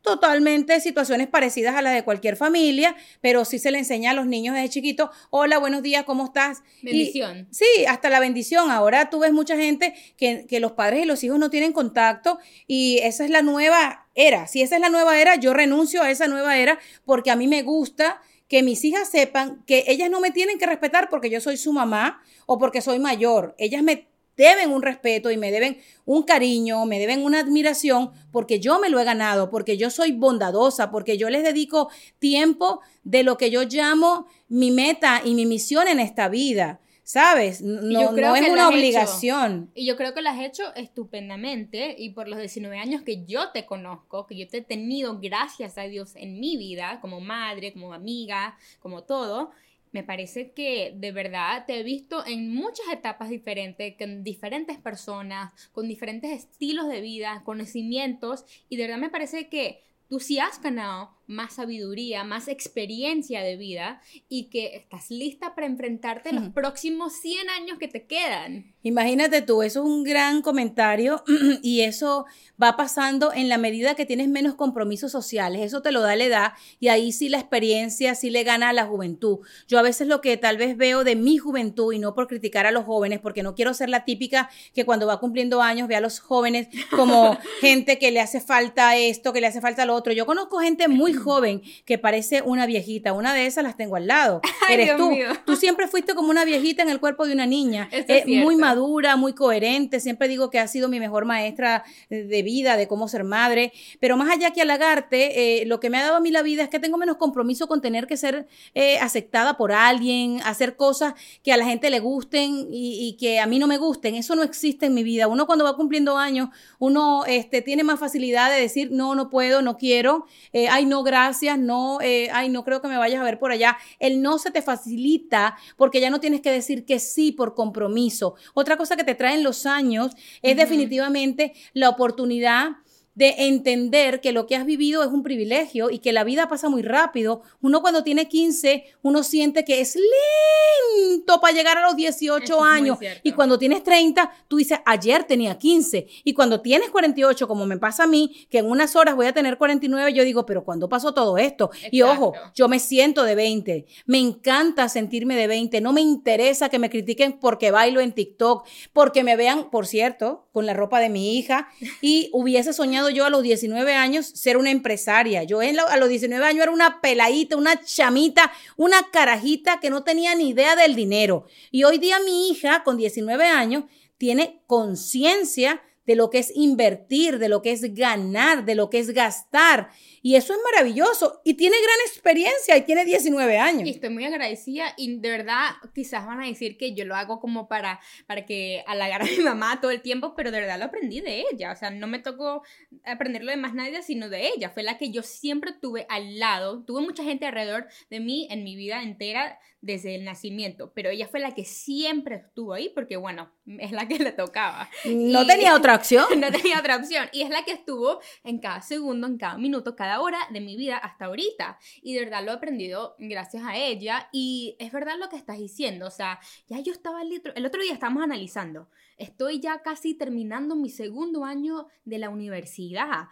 totalmente 0.07 0.79
situaciones 0.79 1.27
parecidas 1.27 1.75
a 1.75 1.81
las 1.81 1.93
de 1.93 2.03
cualquier 2.03 2.37
familia, 2.37 2.95
pero 3.19 3.43
sí 3.43 3.59
se 3.59 3.71
le 3.71 3.79
enseña 3.79 4.11
a 4.11 4.13
los 4.13 4.25
niños 4.25 4.55
desde 4.55 4.69
chiquitos, 4.69 5.09
hola, 5.31 5.57
buenos 5.57 5.83
días, 5.83 6.05
¿cómo 6.05 6.27
estás? 6.27 6.63
Bendición. 6.81 7.49
sí, 7.51 7.65
hasta 7.89 8.09
la 8.09 8.21
bendición. 8.21 8.71
Ahora 8.71 9.09
tú 9.09 9.19
ves 9.19 9.33
mucha 9.33 9.57
gente 9.57 9.93
que, 10.15 10.45
que 10.47 10.61
los 10.61 10.71
padres 10.71 11.03
y 11.03 11.05
los 11.05 11.25
hijos 11.25 11.39
no 11.39 11.49
tienen 11.49 11.73
contacto 11.73 12.39
y 12.67 12.99
esa 12.99 13.25
es 13.25 13.31
la 13.31 13.41
nueva 13.41 14.07
era. 14.15 14.47
Si 14.47 14.61
esa 14.61 14.75
es 14.75 14.81
la 14.81 14.89
nueva 14.89 15.19
era, 15.19 15.35
yo 15.35 15.53
renuncio 15.53 16.01
a 16.01 16.09
esa 16.09 16.29
nueva 16.29 16.57
era 16.57 16.79
porque 17.03 17.29
a 17.29 17.35
mí 17.35 17.49
me 17.49 17.63
gusta 17.63 18.21
que 18.47 18.63
mis 18.63 18.85
hijas 18.85 19.09
sepan 19.09 19.61
que 19.67 19.83
ellas 19.87 20.09
no 20.09 20.21
me 20.21 20.31
tienen 20.31 20.57
que 20.57 20.65
respetar 20.65 21.09
porque 21.09 21.29
yo 21.29 21.41
soy 21.41 21.57
su 21.57 21.73
mamá 21.73 22.21
o 22.45 22.57
porque 22.57 22.81
soy 22.81 22.99
mayor. 22.99 23.55
Ellas 23.57 23.83
me 23.83 24.07
deben 24.37 24.71
un 24.71 24.81
respeto 24.81 25.31
y 25.31 25.37
me 25.37 25.51
deben 25.51 25.79
un 26.05 26.23
cariño, 26.23 26.85
me 26.85 26.99
deben 26.99 27.23
una 27.23 27.39
admiración, 27.39 28.11
porque 28.31 28.59
yo 28.59 28.79
me 28.79 28.89
lo 28.89 28.99
he 28.99 29.03
ganado, 29.03 29.49
porque 29.49 29.77
yo 29.77 29.89
soy 29.89 30.11
bondadosa, 30.11 30.91
porque 30.91 31.17
yo 31.17 31.29
les 31.29 31.43
dedico 31.43 31.89
tiempo 32.19 32.81
de 33.03 33.23
lo 33.23 33.37
que 33.37 33.49
yo 33.49 33.63
llamo 33.63 34.27
mi 34.47 34.71
meta 34.71 35.21
y 35.25 35.33
mi 35.33 35.45
misión 35.45 35.87
en 35.87 35.99
esta 35.99 36.29
vida. 36.29 36.79
¿Sabes? 37.03 37.61
No, 37.61 38.11
no 38.11 38.35
es 38.35 38.49
una 38.49 38.67
obligación. 38.67 39.71
y 39.73 39.85
yo 39.85 39.95
creo 39.95 40.13
que 40.13 40.21
lo 40.21 40.29
has 40.29 40.41
hecho 40.41 40.75
estupendamente 40.75 41.95
y 41.97 42.09
por 42.09 42.27
los 42.27 42.37
19 42.37 42.77
años 42.77 43.01
que 43.03 43.23
yo 43.23 43.51
te 43.53 43.65
conozco, 43.65 44.27
que 44.27 44.37
yo 44.37 44.45
te 44.45 44.57
he 44.57 44.61
tenido, 44.61 45.17
gracias 45.17 45.77
a 45.77 45.83
Dios, 45.83 46.17
en 46.17 46.41
mi 46.41 46.57
vida, 46.57 46.99
como 46.99 47.21
madre, 47.21 47.71
como 47.71 47.93
amiga, 47.93 48.57
como 48.81 49.05
todo, 49.05 49.51
me 49.97 50.03
parece 50.03 50.51
que 50.51 50.93
de 50.95 51.11
verdad 51.11 51.65
te 51.65 51.79
he 51.79 51.83
visto 51.83 52.23
en 52.23 52.53
muchas 52.53 52.85
etapas 52.93 53.29
diferentes, 53.29 53.95
con 53.97 54.23
diferentes 54.23 54.77
personas, 54.77 55.51
con 55.71 55.87
diferentes 55.87 56.29
estilos 56.29 56.87
de 56.87 57.01
vida, 57.01 57.41
conocimientos, 57.43 58.45
y 58.69 58.77
de 58.77 58.83
verdad 58.83 58.99
me 58.99 59.09
parece 59.09 59.49
que 59.49 59.81
tú 60.07 60.19
sí 60.19 60.37
has 60.37 60.61
ganado 60.61 61.16
más 61.27 61.55
sabiduría, 61.55 62.23
más 62.23 62.47
experiencia 62.47 63.41
de 63.41 63.57
vida 63.57 64.01
y 64.29 64.45
que 64.45 64.75
estás 64.75 65.11
lista 65.11 65.55
para 65.55 65.67
enfrentarte 65.67 66.31
los 66.31 66.49
próximos 66.49 67.13
100 67.21 67.49
años 67.49 67.77
que 67.77 67.87
te 67.87 68.05
quedan. 68.05 68.73
Imagínate 68.83 69.41
tú, 69.41 69.63
eso 69.63 69.81
es 69.81 69.85
un 69.85 70.05
gran 70.05 70.41
comentario 70.41 71.21
y 71.61 71.81
eso 71.81 72.25
va 72.61 72.77
pasando 72.77 73.33
en 73.33 73.49
la 73.49 73.57
medida 73.57 73.95
que 73.95 74.05
tienes 74.05 74.29
menos 74.29 74.55
compromisos 74.55 75.11
sociales. 75.11 75.61
Eso 75.61 75.81
te 75.81 75.91
lo 75.91 76.01
da 76.01 76.15
la 76.15 76.23
edad 76.23 76.53
y 76.79 76.87
ahí 76.87 77.11
sí 77.11 77.27
la 77.27 77.39
experiencia 77.39 78.15
sí 78.15 78.29
le 78.29 78.43
gana 78.43 78.69
a 78.69 78.73
la 78.73 78.85
juventud. 78.85 79.39
Yo 79.67 79.77
a 79.79 79.81
veces 79.81 80.07
lo 80.07 80.21
que 80.21 80.37
tal 80.37 80.55
vez 80.55 80.77
veo 80.77 81.03
de 81.03 81.17
mi 81.17 81.37
juventud 81.37 81.91
y 81.91 81.99
no 81.99 82.13
por 82.13 82.27
criticar 82.27 82.65
a 82.65 82.71
los 82.71 82.85
jóvenes, 82.85 83.19
porque 83.19 83.43
no 83.43 83.55
quiero 83.55 83.73
ser 83.73 83.89
la 83.89 84.05
típica 84.05 84.49
que 84.73 84.85
cuando 84.85 85.05
va 85.05 85.19
cumpliendo 85.19 85.61
años 85.61 85.89
ve 85.89 85.97
a 85.97 86.01
los 86.01 86.21
jóvenes 86.21 86.69
como 86.95 87.37
gente 87.59 87.99
que 87.99 88.11
le 88.11 88.21
hace 88.21 88.39
falta 88.39 88.95
esto, 88.95 89.33
que 89.33 89.41
le 89.41 89.47
hace 89.47 89.59
falta 89.59 89.85
lo 89.85 89.95
otro. 89.95 90.13
Yo 90.13 90.25
conozco 90.25 90.59
gente 90.59 90.87
muy 90.87 91.16
joven 91.17 91.61
que 91.85 91.97
parece 91.97 92.41
una 92.41 92.65
viejita. 92.65 93.13
Una 93.13 93.33
de 93.33 93.45
esas 93.45 93.63
las 93.63 93.77
tengo 93.77 93.95
al 93.95 94.07
lado. 94.07 94.41
Eres 94.69 94.95
tú. 94.97 95.11
Tú 95.45 95.55
siempre 95.55 95.87
fuiste 95.87 96.15
como 96.15 96.29
una 96.29 96.45
viejita 96.45 96.81
en 96.81 96.89
el 96.89 96.99
cuerpo 96.99 97.25
de 97.25 97.33
una 97.33 97.45
niña. 97.45 97.89
Eh, 97.91 98.23
muy 98.43 98.55
madura 98.55 99.15
muy 99.15 99.33
coherente. 99.33 99.99
Siempre 99.99 100.27
digo 100.27 100.49
que 100.49 100.59
ha 100.59 100.67
sido 100.67 100.89
mi 100.89 100.99
mejor 100.99 101.25
maestra 101.25 101.83
de 102.09 102.43
vida, 102.43 102.77
de 102.77 102.87
cómo 102.87 103.07
ser 103.07 103.23
madre. 103.23 103.71
Pero 103.99 104.17
más 104.17 104.29
allá 104.29 104.51
que 104.51 104.61
halagarte, 104.61 105.61
eh, 105.61 105.65
lo 105.65 105.79
que 105.79 105.89
me 105.89 105.97
ha 105.97 106.03
dado 106.03 106.17
a 106.17 106.19
mí 106.19 106.31
la 106.31 106.41
vida 106.41 106.63
es 106.63 106.69
que 106.69 106.79
tengo 106.79 106.97
menos 106.97 107.17
compromiso 107.17 107.67
con 107.67 107.81
tener 107.81 108.07
que 108.07 108.17
ser 108.17 108.47
eh, 108.73 108.97
aceptada 108.99 109.57
por 109.57 109.71
alguien, 109.71 110.39
hacer 110.43 110.75
cosas 110.75 111.13
que 111.43 111.53
a 111.53 111.57
la 111.57 111.65
gente 111.65 111.89
le 111.89 111.99
gusten 111.99 112.67
y, 112.71 113.15
que 113.19 113.39
a 113.39 113.47
mí 113.47 113.59
no 113.59 113.67
me 113.67 113.77
gusten. 113.77 114.15
Eso 114.15 114.35
no 114.35 114.43
existe 114.43 114.87
en 114.87 114.93
mi 114.93 115.03
vida. 115.03 115.27
Uno 115.27 115.47
cuando 115.47 115.65
va 115.65 115.75
cumpliendo 115.75 116.17
años, 116.17 116.49
uno 116.79 117.25
este, 117.25 117.61
tiene 117.61 117.83
más 117.83 117.99
facilidad 117.99 118.51
de 118.51 118.61
decir, 118.61 118.91
no, 118.91 119.15
no 119.15 119.29
puedo, 119.29 119.61
no 119.61 119.77
quiero, 119.77 120.25
ay, 120.69 120.85
no, 120.85 121.03
gracias, 121.07 121.57
no, 121.57 121.97
ay, 121.99 122.49
no 122.49 122.63
creo 122.63 122.81
que 122.81 122.87
me 122.87 122.97
vayas 122.97 123.19
a 123.19 123.23
ver 123.23 123.39
por 123.39 123.51
allá. 123.51 123.77
El 123.99 124.21
no 124.21 124.37
se 124.37 124.51
te 124.51 124.61
facilita 124.61 125.57
porque 125.75 125.99
ya 125.99 126.11
no 126.11 126.19
tienes 126.19 126.41
que 126.41 126.51
decir 126.51 126.85
que 126.85 126.99
sí 126.99 127.31
por 127.31 127.55
compromiso. 127.55 128.35
Otra 128.53 128.77
cosa 128.77 128.95
que 128.95 129.03
te 129.03 129.15
traen 129.15 129.41
los 129.41 129.65
años 129.65 130.11
es 130.43 130.55
definitivamente 130.55 131.53
la 131.73 131.89
oportunidad 131.89 132.77
de 133.17 133.33
entender 133.39 134.21
que 134.21 134.31
lo 134.31 134.45
que 134.45 134.55
has 134.55 134.63
vivido 134.63 135.01
es 135.01 135.09
un 135.09 135.23
privilegio 135.23 135.89
y 135.89 135.97
que 135.97 136.13
la 136.13 136.23
vida 136.23 136.47
pasa 136.47 136.69
muy 136.69 136.83
rápido. 136.83 137.41
Uno 137.63 137.81
cuando 137.81 138.03
tiene 138.03 138.27
15, 138.27 138.85
uno 139.01 139.23
siente 139.23 139.65
que 139.65 139.81
es 139.81 139.95
lento 139.95 141.41
para 141.41 141.51
llegar 141.51 141.79
a 141.79 141.87
los 141.87 141.95
18 141.95 142.63
años. 142.63 142.99
Y 143.23 143.31
cuando 143.31 143.57
tienes 143.57 143.81
30, 143.81 144.31
tú 144.47 144.57
dices, 144.57 144.77
ayer 144.85 145.23
tenía 145.23 145.57
15. 145.57 146.05
Y 146.25 146.33
cuando 146.35 146.61
tienes 146.61 146.91
48, 146.91 147.47
como 147.47 147.65
me 147.65 147.79
pasa 147.79 148.03
a 148.03 148.07
mí, 148.07 148.45
que 148.51 148.59
en 148.59 148.67
unas 148.67 148.95
horas 148.95 149.15
voy 149.15 149.25
a 149.25 149.33
tener 149.33 149.57
49, 149.57 150.13
yo 150.13 150.23
digo, 150.23 150.45
pero 150.45 150.63
¿cuándo 150.63 150.87
pasó 150.87 151.15
todo 151.15 151.39
esto? 151.39 151.71
Y 151.89 152.03
ojo, 152.03 152.33
yo 152.53 152.67
me 152.67 152.77
siento 152.77 153.23
de 153.23 153.33
20. 153.33 153.87
Me 154.05 154.19
encanta 154.19 154.89
sentirme 154.89 155.35
de 155.35 155.47
20. 155.47 155.81
No 155.81 155.91
me 155.91 156.01
interesa 156.01 156.69
que 156.69 156.77
me 156.77 156.91
critiquen 156.91 157.39
porque 157.39 157.71
bailo 157.71 157.99
en 157.99 158.11
TikTok, 158.11 158.67
porque 158.93 159.23
me 159.23 159.35
vean, 159.35 159.71
por 159.71 159.87
cierto, 159.87 160.47
con 160.51 160.67
la 160.67 160.75
ropa 160.75 160.99
de 160.99 161.09
mi 161.09 161.35
hija 161.35 161.69
y 161.99 162.29
hubiese 162.31 162.73
soñado 162.73 163.06
yo 163.09 163.25
a 163.25 163.29
los 163.29 163.43
19 163.43 163.93
años 163.93 164.25
ser 164.25 164.57
una 164.57 164.71
empresaria. 164.71 165.43
Yo 165.43 165.61
en 165.61 165.79
a 165.79 165.97
los 165.97 166.09
19 166.09 166.43
años 166.45 166.63
era 166.63 166.71
una 166.71 167.01
peladita, 167.01 167.55
una 167.55 167.81
chamita, 167.83 168.51
una 168.75 169.09
carajita 169.11 169.79
que 169.79 169.89
no 169.89 170.03
tenía 170.03 170.35
ni 170.35 170.49
idea 170.49 170.75
del 170.75 170.95
dinero. 170.95 171.45
Y 171.71 171.83
hoy 171.83 171.97
día 171.97 172.19
mi 172.19 172.49
hija 172.49 172.83
con 172.83 172.97
19 172.97 173.45
años 173.45 173.85
tiene 174.17 174.61
conciencia 174.67 175.81
de 176.07 176.15
lo 176.15 176.29
que 176.29 176.39
es 176.39 176.51
invertir, 176.55 177.37
de 177.37 177.49
lo 177.49 177.61
que 177.61 177.73
es 177.73 177.93
ganar, 177.93 178.65
de 178.65 178.75
lo 178.75 178.89
que 178.89 178.99
es 178.99 179.11
gastar. 179.11 179.89
Y 180.27 180.35
eso 180.35 180.51
es 180.51 180.59
maravilloso. 180.73 181.39
Y 181.45 181.53
tiene 181.53 181.77
gran 181.77 181.95
experiencia 182.05 182.75
y 182.75 182.81
tiene 182.81 183.05
19 183.05 183.59
años. 183.59 183.87
Y 183.87 183.91
estoy 183.91 184.09
muy 184.09 184.25
agradecida 184.25 184.93
y 184.97 185.19
de 185.19 185.29
verdad 185.29 185.69
quizás 185.95 186.25
van 186.25 186.41
a 186.41 186.47
decir 186.47 186.77
que 186.77 186.93
yo 186.93 187.05
lo 187.05 187.15
hago 187.15 187.39
como 187.39 187.69
para, 187.69 188.01
para 188.25 188.45
que 188.45 188.83
halagar 188.87 189.21
a 189.21 189.25
mi 189.25 189.37
mamá 189.37 189.79
todo 189.79 189.91
el 189.91 190.01
tiempo, 190.01 190.35
pero 190.35 190.51
de 190.51 190.59
verdad 190.59 190.79
lo 190.79 190.83
aprendí 190.83 191.21
de 191.21 191.45
ella. 191.49 191.71
O 191.71 191.77
sea, 191.77 191.91
no 191.91 192.07
me 192.07 192.19
tocó 192.19 192.61
aprenderlo 193.05 193.51
de 193.51 193.55
más 193.55 193.73
nadie, 193.73 194.01
sino 194.01 194.27
de 194.27 194.49
ella. 194.49 194.69
Fue 194.69 194.83
la 194.83 194.97
que 194.97 195.11
yo 195.11 195.23
siempre 195.23 195.71
tuve 195.71 196.05
al 196.09 196.39
lado. 196.39 196.83
Tuve 196.83 196.99
mucha 197.03 197.23
gente 197.23 197.45
alrededor 197.45 197.87
de 198.09 198.19
mí 198.19 198.49
en 198.51 198.65
mi 198.65 198.75
vida 198.75 199.03
entera 199.03 199.57
desde 199.81 200.15
el 200.15 200.25
nacimiento, 200.25 200.91
pero 200.93 201.09
ella 201.11 201.27
fue 201.27 201.39
la 201.39 201.53
que 201.53 201.63
siempre 201.63 202.37
estuvo 202.37 202.73
ahí 202.73 202.89
porque, 202.89 203.15
bueno, 203.15 203.51
es 203.79 203.91
la 203.91 204.07
que 204.07 204.17
le 204.17 204.31
tocaba. 204.31 204.89
No 205.05 205.45
tenía 205.45 205.75
otra 205.75 205.95
opción. 205.95 206.25
no 206.37 206.51
tenía 206.51 206.79
otra 206.79 206.97
opción. 206.97 207.29
Y 207.31 207.43
es 207.43 207.49
la 207.49 207.63
que 207.63 207.71
estuvo 207.71 208.19
en 208.43 208.59
cada 208.59 208.81
segundo, 208.81 209.27
en 209.27 209.37
cada 209.37 209.57
minuto, 209.57 209.95
cada 209.95 210.16
hora 210.19 210.39
de 210.51 210.61
mi 210.61 210.75
vida 210.75 210.97
hasta 210.97 211.25
ahorita. 211.25 211.77
Y 212.01 212.13
de 212.13 212.21
verdad 212.21 212.43
lo 212.43 212.51
he 212.51 212.55
aprendido 212.55 213.15
gracias 213.19 213.63
a 213.63 213.77
ella. 213.77 214.29
Y 214.31 214.75
es 214.79 214.91
verdad 214.91 215.17
lo 215.19 215.29
que 215.29 215.35
estás 215.35 215.57
diciendo. 215.57 216.07
O 216.07 216.11
sea, 216.11 216.39
ya 216.67 216.79
yo 216.79 216.91
estaba 216.91 217.21
el 217.21 217.65
otro, 217.65 217.81
día 217.81 217.93
estábamos 217.93 218.23
analizando. 218.23 218.89
Estoy 219.17 219.59
ya 219.59 219.81
casi 219.81 220.13
terminando 220.13 220.75
mi 220.75 220.89
segundo 220.89 221.43
año 221.43 221.87
de 222.05 222.19
la 222.19 222.29
universidad 222.29 223.27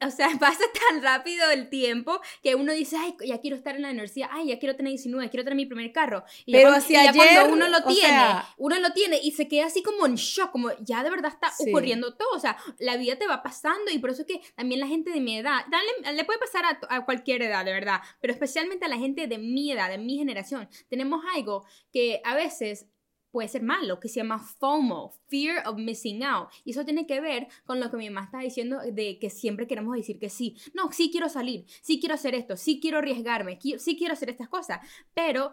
o 0.00 0.10
sea, 0.10 0.28
pasa 0.40 0.64
tan 0.88 1.02
rápido 1.02 1.50
el 1.50 1.68
tiempo 1.68 2.20
que 2.42 2.54
uno 2.54 2.72
dice, 2.72 2.96
ay, 2.96 3.14
ya 3.24 3.40
quiero 3.40 3.56
estar 3.56 3.76
en 3.76 3.82
la 3.82 3.90
universidad, 3.90 4.28
ay, 4.32 4.48
ya 4.48 4.58
quiero 4.58 4.76
tener 4.76 4.90
19, 4.90 5.30
quiero 5.30 5.44
tener 5.44 5.56
mi 5.56 5.66
primer 5.66 5.92
carro. 5.92 6.24
Y 6.46 6.52
Pero 6.52 6.70
ya, 6.70 6.76
hacia 6.76 7.00
ayer, 7.00 7.14
cuando 7.14 7.52
uno 7.54 7.68
lo 7.68 7.82
tiene, 7.84 8.24
uno 8.56 8.78
lo 8.78 8.92
tiene 8.92 9.18
y 9.22 9.32
se 9.32 9.48
queda 9.48 9.66
así 9.66 9.82
como 9.82 10.06
en 10.06 10.14
shock, 10.14 10.50
como 10.50 10.70
ya 10.80 11.02
de 11.02 11.10
verdad 11.10 11.32
está 11.32 11.52
ocurriendo 11.58 12.14
todo. 12.14 12.28
O 12.34 12.40
sea, 12.40 12.56
la 12.78 12.96
vida 12.96 13.16
te 13.16 13.26
va 13.26 13.42
pasando 13.42 13.90
y 13.90 13.98
por 13.98 14.10
eso 14.10 14.22
es 14.22 14.28
que 14.28 14.40
también 14.54 14.80
la 14.80 14.86
gente 14.86 15.10
de 15.10 15.20
mi 15.20 15.38
edad, 15.38 15.64
dale, 15.70 16.16
le 16.16 16.24
puede 16.24 16.38
pasar 16.38 16.64
a, 16.64 16.78
a 16.88 17.04
cualquier 17.04 17.42
edad, 17.42 17.64
de 17.64 17.72
verdad, 17.72 18.00
pero 18.20 18.32
especialmente 18.32 18.84
a 18.84 18.88
la 18.88 18.98
gente 18.98 19.26
de 19.26 19.38
mi 19.38 19.72
edad, 19.72 19.88
de 19.90 19.98
mi 19.98 20.16
generación, 20.16 20.68
tenemos 20.88 21.24
algo 21.34 21.64
que 21.92 22.20
a 22.24 22.34
veces 22.34 22.86
puede 23.30 23.48
ser 23.48 23.62
malo, 23.62 24.00
que 24.00 24.08
se 24.08 24.16
llama 24.16 24.38
FOMO, 24.38 25.12
Fear 25.28 25.66
of 25.66 25.78
Missing 25.78 26.22
Out. 26.24 26.48
Y 26.64 26.72
eso 26.72 26.84
tiene 26.84 27.06
que 27.06 27.20
ver 27.20 27.48
con 27.64 27.80
lo 27.80 27.90
que 27.90 27.96
mi 27.96 28.08
mamá 28.10 28.24
está 28.26 28.38
diciendo 28.38 28.78
de 28.80 29.18
que 29.18 29.30
siempre 29.30 29.66
queremos 29.66 29.96
decir 29.96 30.18
que 30.18 30.30
sí. 30.30 30.56
No, 30.74 30.90
sí 30.92 31.10
quiero 31.10 31.28
salir, 31.28 31.64
sí 31.82 32.00
quiero 32.00 32.14
hacer 32.14 32.34
esto, 32.34 32.56
sí 32.56 32.80
quiero 32.80 32.98
arriesgarme, 32.98 33.58
sí 33.60 33.96
quiero 33.96 34.14
hacer 34.14 34.30
estas 34.30 34.48
cosas, 34.48 34.80
pero 35.14 35.52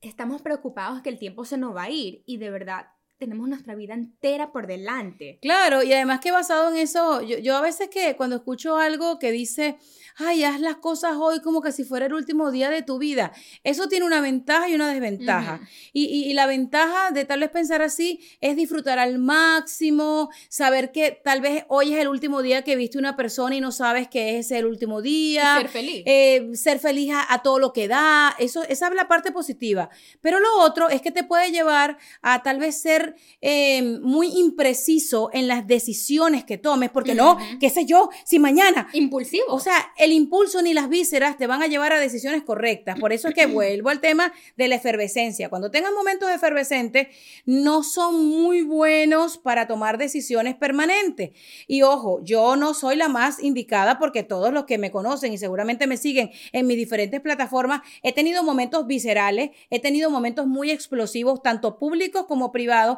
estamos 0.00 0.42
preocupados 0.42 1.02
que 1.02 1.08
el 1.08 1.18
tiempo 1.18 1.44
se 1.44 1.56
nos 1.56 1.74
va 1.74 1.84
a 1.84 1.90
ir 1.90 2.22
y 2.26 2.36
de 2.36 2.50
verdad 2.50 2.88
tenemos 3.18 3.48
nuestra 3.48 3.74
vida 3.74 3.94
entera 3.94 4.52
por 4.52 4.66
delante. 4.66 5.38
Claro, 5.40 5.82
y 5.82 5.92
además 5.92 6.20
que 6.20 6.30
basado 6.30 6.70
en 6.70 6.78
eso, 6.78 7.22
yo, 7.22 7.38
yo 7.38 7.56
a 7.56 7.60
veces 7.60 7.88
que 7.88 8.16
cuando 8.16 8.36
escucho 8.36 8.76
algo 8.76 9.18
que 9.18 9.30
dice, 9.30 9.78
ay, 10.16 10.44
haz 10.44 10.60
las 10.60 10.76
cosas 10.76 11.16
hoy 11.18 11.40
como 11.40 11.60
que 11.60 11.72
si 11.72 11.84
fuera 11.84 12.06
el 12.06 12.14
último 12.14 12.50
día 12.50 12.70
de 12.70 12.82
tu 12.82 12.98
vida. 12.98 13.32
Eso 13.62 13.88
tiene 13.88 14.06
una 14.06 14.20
ventaja 14.20 14.68
y 14.68 14.74
una 14.74 14.92
desventaja. 14.92 15.60
y, 15.92 16.32
la 16.34 16.46
ventaja 16.46 17.12
de 17.12 17.24
tal 17.24 17.40
vez 17.40 17.50
pensar 17.50 17.82
así 17.82 18.20
es 18.40 18.56
disfrutar 18.56 18.98
al 18.98 19.18
máximo, 19.18 20.30
saber 20.48 20.90
que 20.90 21.20
tal 21.22 21.40
vez 21.40 21.64
hoy 21.68 21.94
es 21.94 22.00
el 22.00 22.08
último 22.08 22.42
día 22.42 22.62
que 22.62 22.76
viste 22.76 22.98
una 22.98 23.16
persona 23.16 23.54
y 23.54 23.60
no 23.60 23.72
sabes 23.72 24.08
que 24.08 24.38
es 24.38 24.50
el 24.50 24.66
último 24.66 25.02
día. 25.02 25.58
ser 25.58 25.68
feliz. 25.68 26.02
Eh, 26.06 26.50
ser 26.54 26.78
feliz 26.78 27.12
a, 27.14 27.42
todo 27.42 27.58
lo 27.58 27.72
que 27.72 27.88
da. 27.88 28.34
Eso, 28.38 28.64
esa 28.64 28.88
es 28.88 28.94
la 28.94 29.06
parte 29.06 29.32
positiva. 29.32 29.90
Pero 30.20 30.40
lo 30.40 30.58
otro 30.60 30.88
es 30.88 31.02
que 31.02 31.12
te 31.12 31.24
puede 31.24 31.50
llevar 31.50 31.98
a 32.22 32.42
tal 32.42 32.58
vez 32.58 32.80
ser 32.80 33.03
eh, 33.40 33.82
muy 34.00 34.28
impreciso 34.38 35.30
en 35.32 35.48
las 35.48 35.66
decisiones 35.66 36.44
que 36.44 36.58
tomes, 36.58 36.90
porque 36.90 37.14
no, 37.14 37.38
qué 37.60 37.70
sé 37.70 37.84
yo, 37.84 38.10
si 38.24 38.38
mañana. 38.38 38.88
Impulsivo. 38.92 39.44
O 39.48 39.60
sea, 39.60 39.92
el 39.98 40.12
impulso 40.12 40.62
ni 40.62 40.74
las 40.74 40.88
vísceras 40.88 41.36
te 41.36 41.46
van 41.46 41.62
a 41.62 41.66
llevar 41.66 41.92
a 41.92 42.00
decisiones 42.00 42.42
correctas. 42.42 42.98
Por 42.98 43.12
eso 43.12 43.28
es 43.28 43.34
que 43.34 43.46
vuelvo 43.54 43.90
al 43.90 44.00
tema 44.00 44.32
de 44.56 44.68
la 44.68 44.76
efervescencia. 44.76 45.48
Cuando 45.48 45.70
tengas 45.70 45.92
momentos 45.92 46.30
efervescentes, 46.30 47.08
no 47.44 47.82
son 47.82 48.24
muy 48.26 48.62
buenos 48.62 49.38
para 49.38 49.66
tomar 49.66 49.98
decisiones 49.98 50.54
permanentes. 50.54 51.30
Y 51.66 51.82
ojo, 51.82 52.20
yo 52.22 52.56
no 52.56 52.74
soy 52.74 52.96
la 52.96 53.08
más 53.08 53.42
indicada 53.42 53.98
porque 53.98 54.22
todos 54.22 54.52
los 54.52 54.64
que 54.64 54.78
me 54.78 54.90
conocen 54.90 55.32
y 55.32 55.38
seguramente 55.38 55.86
me 55.86 55.96
siguen 55.96 56.30
en 56.52 56.66
mis 56.66 56.76
diferentes 56.76 57.20
plataformas, 57.20 57.82
he 58.02 58.12
tenido 58.12 58.42
momentos 58.42 58.86
viscerales, 58.86 59.50
he 59.70 59.80
tenido 59.80 60.10
momentos 60.10 60.46
muy 60.46 60.70
explosivos, 60.70 61.42
tanto 61.42 61.78
públicos 61.78 62.26
como 62.26 62.52
privados, 62.52 62.93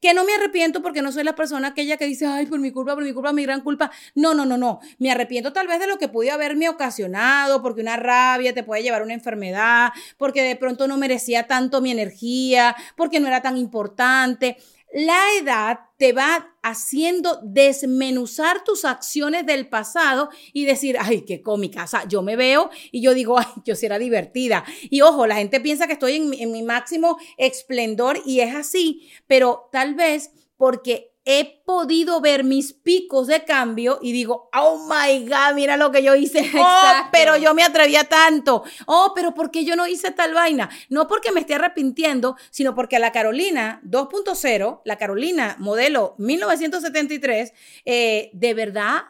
que 0.00 0.14
no 0.14 0.24
me 0.24 0.34
arrepiento 0.34 0.82
porque 0.82 1.02
no 1.02 1.12
soy 1.12 1.24
la 1.24 1.34
persona 1.34 1.68
aquella 1.68 1.96
que 1.96 2.06
dice, 2.06 2.26
ay, 2.26 2.46
por 2.46 2.58
mi 2.58 2.70
culpa, 2.70 2.94
por 2.94 3.04
mi 3.04 3.12
culpa, 3.12 3.32
mi 3.32 3.42
gran 3.42 3.60
culpa. 3.60 3.90
No, 4.14 4.34
no, 4.34 4.46
no, 4.46 4.56
no. 4.56 4.80
Me 4.98 5.10
arrepiento 5.10 5.52
tal 5.52 5.66
vez 5.66 5.78
de 5.78 5.86
lo 5.86 5.98
que 5.98 6.08
pude 6.08 6.30
haberme 6.30 6.68
ocasionado, 6.68 7.62
porque 7.62 7.82
una 7.82 7.96
rabia 7.96 8.54
te 8.54 8.62
puede 8.62 8.82
llevar 8.82 9.02
a 9.02 9.04
una 9.04 9.14
enfermedad, 9.14 9.90
porque 10.16 10.42
de 10.42 10.56
pronto 10.56 10.88
no 10.88 10.96
merecía 10.96 11.46
tanto 11.46 11.80
mi 11.80 11.90
energía, 11.90 12.74
porque 12.96 13.20
no 13.20 13.26
era 13.26 13.42
tan 13.42 13.56
importante. 13.56 14.56
La 14.92 15.22
edad 15.40 15.80
te 15.98 16.12
va 16.12 16.56
haciendo 16.62 17.38
desmenuzar 17.44 18.64
tus 18.64 18.84
acciones 18.84 19.46
del 19.46 19.68
pasado 19.68 20.30
y 20.52 20.64
decir, 20.64 20.96
ay, 20.98 21.24
qué 21.24 21.42
cómica. 21.42 21.84
O 21.84 21.86
sea, 21.86 22.08
yo 22.08 22.22
me 22.22 22.34
veo 22.36 22.70
y 22.90 23.00
yo 23.00 23.14
digo, 23.14 23.38
ay, 23.38 23.46
yo 23.64 23.76
será 23.76 23.98
divertida. 23.98 24.64
Y 24.90 25.02
ojo, 25.02 25.26
la 25.26 25.36
gente 25.36 25.60
piensa 25.60 25.86
que 25.86 25.92
estoy 25.92 26.16
en 26.16 26.52
mi 26.52 26.62
máximo 26.62 27.18
esplendor 27.38 28.20
y 28.24 28.40
es 28.40 28.54
así, 28.54 29.08
pero 29.26 29.68
tal 29.70 29.94
vez 29.94 30.30
porque 30.56 31.09
he 31.32 31.62
podido 31.64 32.20
ver 32.20 32.42
mis 32.42 32.72
picos 32.72 33.28
de 33.28 33.44
cambio 33.44 34.00
y 34.02 34.10
digo, 34.10 34.50
oh 34.52 34.88
my 34.88 35.28
God, 35.28 35.54
mira 35.54 35.76
lo 35.76 35.92
que 35.92 36.02
yo 36.02 36.16
hice. 36.16 36.50
Oh, 36.62 37.08
pero 37.12 37.36
yo 37.36 37.54
me 37.54 37.62
atrevía 37.62 38.04
tanto. 38.04 38.64
Oh, 38.86 39.12
pero 39.14 39.32
¿por 39.32 39.50
qué 39.50 39.64
yo 39.64 39.76
no 39.76 39.86
hice 39.86 40.10
tal 40.10 40.34
vaina? 40.34 40.68
No 40.88 41.06
porque 41.06 41.30
me 41.30 41.40
esté 41.40 41.54
arrepintiendo, 41.54 42.36
sino 42.50 42.74
porque 42.74 42.98
la 42.98 43.12
Carolina 43.12 43.80
2.0, 43.84 44.82
la 44.84 44.98
Carolina 44.98 45.56
modelo 45.58 46.16
1973, 46.18 47.52
eh, 47.84 48.30
de 48.32 48.54
verdad 48.54 49.02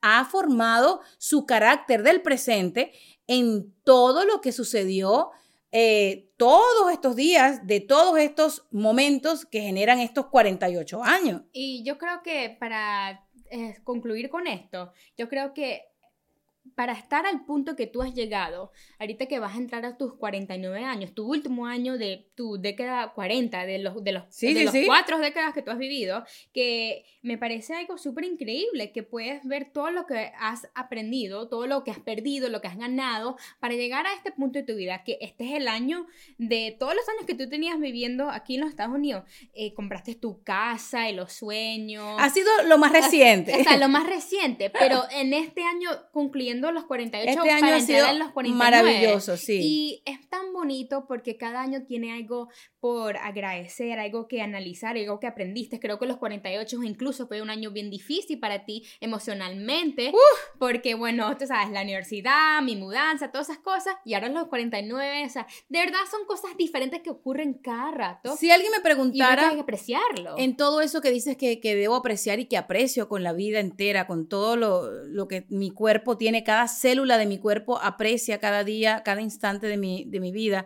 ha 0.00 0.24
formado 0.24 1.00
su 1.18 1.46
carácter 1.46 2.02
del 2.02 2.22
presente 2.22 2.92
en 3.28 3.72
todo 3.84 4.24
lo 4.24 4.40
que 4.40 4.52
sucedió 4.52 5.30
eh, 5.70 6.30
todos 6.36 6.92
estos 6.92 7.16
días, 7.16 7.66
de 7.66 7.80
todos 7.80 8.18
estos 8.18 8.66
momentos 8.70 9.44
que 9.44 9.60
generan 9.60 10.00
estos 10.00 10.26
48 10.26 11.02
años. 11.04 11.42
Y 11.52 11.82
yo 11.84 11.98
creo 11.98 12.22
que 12.22 12.56
para 12.58 13.26
eh, 13.50 13.76
concluir 13.84 14.30
con 14.30 14.46
esto, 14.46 14.92
yo 15.16 15.28
creo 15.28 15.52
que 15.52 15.82
para 16.74 16.92
estar 16.92 17.26
al 17.26 17.44
punto 17.44 17.76
que 17.76 17.86
tú 17.86 18.02
has 18.02 18.14
llegado, 18.14 18.72
ahorita 18.98 19.26
que 19.26 19.38
vas 19.38 19.54
a 19.54 19.58
entrar 19.58 19.84
a 19.84 19.96
tus 19.96 20.14
49 20.14 20.84
años, 20.84 21.14
tu 21.14 21.26
último 21.26 21.66
año 21.66 21.98
de 21.98 22.30
tu 22.34 22.58
década 22.58 23.12
40, 23.14 23.66
de 23.66 23.78
los, 23.78 24.02
de 24.02 24.12
los, 24.12 24.24
Sí, 24.30 24.52
de 24.54 24.60
sí, 24.60 24.64
los 24.64 24.72
sí. 24.72 24.86
cuatro 24.86 25.18
décadas 25.18 25.54
que 25.54 25.62
tú 25.62 25.70
has 25.70 25.78
vivido, 25.78 26.24
que 26.52 27.04
me 27.22 27.38
parece 27.38 27.74
algo 27.74 27.98
súper 27.98 28.24
increíble, 28.24 28.92
que 28.92 29.02
puedes 29.02 29.44
ver 29.44 29.70
todo 29.72 29.90
lo 29.90 30.06
que 30.06 30.32
has 30.38 30.68
aprendido, 30.74 31.48
todo 31.48 31.66
lo 31.66 31.84
que 31.84 31.90
has 31.90 32.00
perdido, 32.00 32.48
lo 32.48 32.60
que 32.60 32.68
has 32.68 32.78
ganado, 32.78 33.36
para 33.60 33.74
llegar 33.74 34.06
a 34.06 34.14
este 34.14 34.32
punto 34.32 34.58
de 34.58 34.64
tu 34.64 34.74
vida, 34.74 35.04
que 35.04 35.18
este 35.20 35.44
es 35.44 35.52
el 35.52 35.68
año 35.68 36.06
de 36.38 36.76
todos 36.78 36.94
los 36.94 37.08
años 37.08 37.26
que 37.26 37.34
tú 37.34 37.48
tenías 37.48 37.78
viviendo 37.78 38.30
aquí 38.30 38.54
en 38.54 38.62
los 38.62 38.70
Estados 38.70 38.94
Unidos. 38.94 39.24
Eh, 39.54 39.74
compraste 39.74 40.14
tu 40.14 40.42
casa 40.42 41.08
y 41.08 41.14
los 41.14 41.32
sueños. 41.32 42.16
Ha 42.18 42.30
sido 42.30 42.50
lo 42.66 42.78
más 42.78 42.92
reciente. 42.92 43.52
O 43.58 43.62
sea, 43.64 43.76
lo 43.76 43.88
más 43.98 44.06
reciente, 44.06 44.70
pero 44.70 45.04
en 45.10 45.32
este 45.34 45.62
año, 45.64 45.90
concluyendo 46.12 46.57
los 46.60 46.84
48, 46.84 47.30
Este 47.30 47.50
año 47.50 47.60
para 47.60 47.76
ha 47.76 47.80
sido 47.80 48.06
en 48.06 48.18
los 48.18 48.30
49. 48.32 48.58
maravilloso, 48.58 49.36
sí. 49.36 49.60
Y 49.62 50.02
es 50.04 50.28
tan 50.28 50.52
bonito 50.52 51.06
porque 51.06 51.36
cada 51.36 51.62
año 51.62 51.84
tiene 51.86 52.12
algo 52.12 52.48
por 52.80 53.16
agradecer, 53.16 53.98
algo 53.98 54.28
que 54.28 54.42
analizar, 54.42 54.96
algo 54.96 55.18
que 55.18 55.26
aprendiste. 55.26 55.80
Creo 55.80 55.98
que 55.98 56.06
los 56.06 56.16
48 56.18 56.82
incluso 56.82 57.26
fue 57.26 57.42
un 57.42 57.50
año 57.50 57.70
bien 57.70 57.90
difícil 57.90 58.38
para 58.38 58.64
ti 58.64 58.84
emocionalmente, 59.00 60.12
porque 60.58 60.94
bueno, 60.94 61.36
tú 61.36 61.46
sabes, 61.46 61.70
la 61.70 61.82
universidad, 61.82 62.62
mi 62.62 62.76
mudanza, 62.76 63.30
todas 63.30 63.48
esas 63.50 63.62
cosas, 63.62 63.94
y 64.04 64.14
ahora 64.14 64.28
los 64.28 64.48
49, 64.48 65.24
o 65.24 65.28
sea, 65.28 65.46
de 65.68 65.78
verdad 65.78 65.98
son 66.10 66.24
cosas 66.26 66.56
diferentes 66.56 67.02
que 67.02 67.10
ocurren 67.10 67.54
cada 67.54 67.90
rato. 67.90 68.36
Si 68.36 68.50
alguien 68.50 68.70
me 68.72 68.78
y 68.78 68.82
preguntara 68.82 69.42
tiene 69.42 69.54
que 69.56 69.60
apreciarlo. 69.62 70.38
en 70.38 70.56
todo 70.56 70.80
eso 70.80 71.00
que 71.00 71.10
dices 71.10 71.36
que, 71.36 71.60
que 71.60 71.74
debo 71.74 71.96
apreciar 71.96 72.38
y 72.38 72.46
que 72.46 72.56
aprecio 72.56 73.08
con 73.08 73.22
la 73.22 73.32
vida 73.32 73.60
entera, 73.60 74.06
con 74.06 74.28
todo 74.28 74.56
lo, 74.56 74.90
lo 75.04 75.28
que 75.28 75.46
mi 75.48 75.70
cuerpo 75.70 76.16
tiene, 76.16 76.44
cada 76.48 76.66
célula 76.66 77.18
de 77.18 77.26
mi 77.26 77.36
cuerpo 77.36 77.78
aprecia 77.78 78.40
cada 78.40 78.64
día, 78.64 79.02
cada 79.04 79.20
instante 79.20 79.66
de 79.66 79.76
mi, 79.76 80.04
de 80.06 80.18
mi 80.18 80.32
vida. 80.32 80.64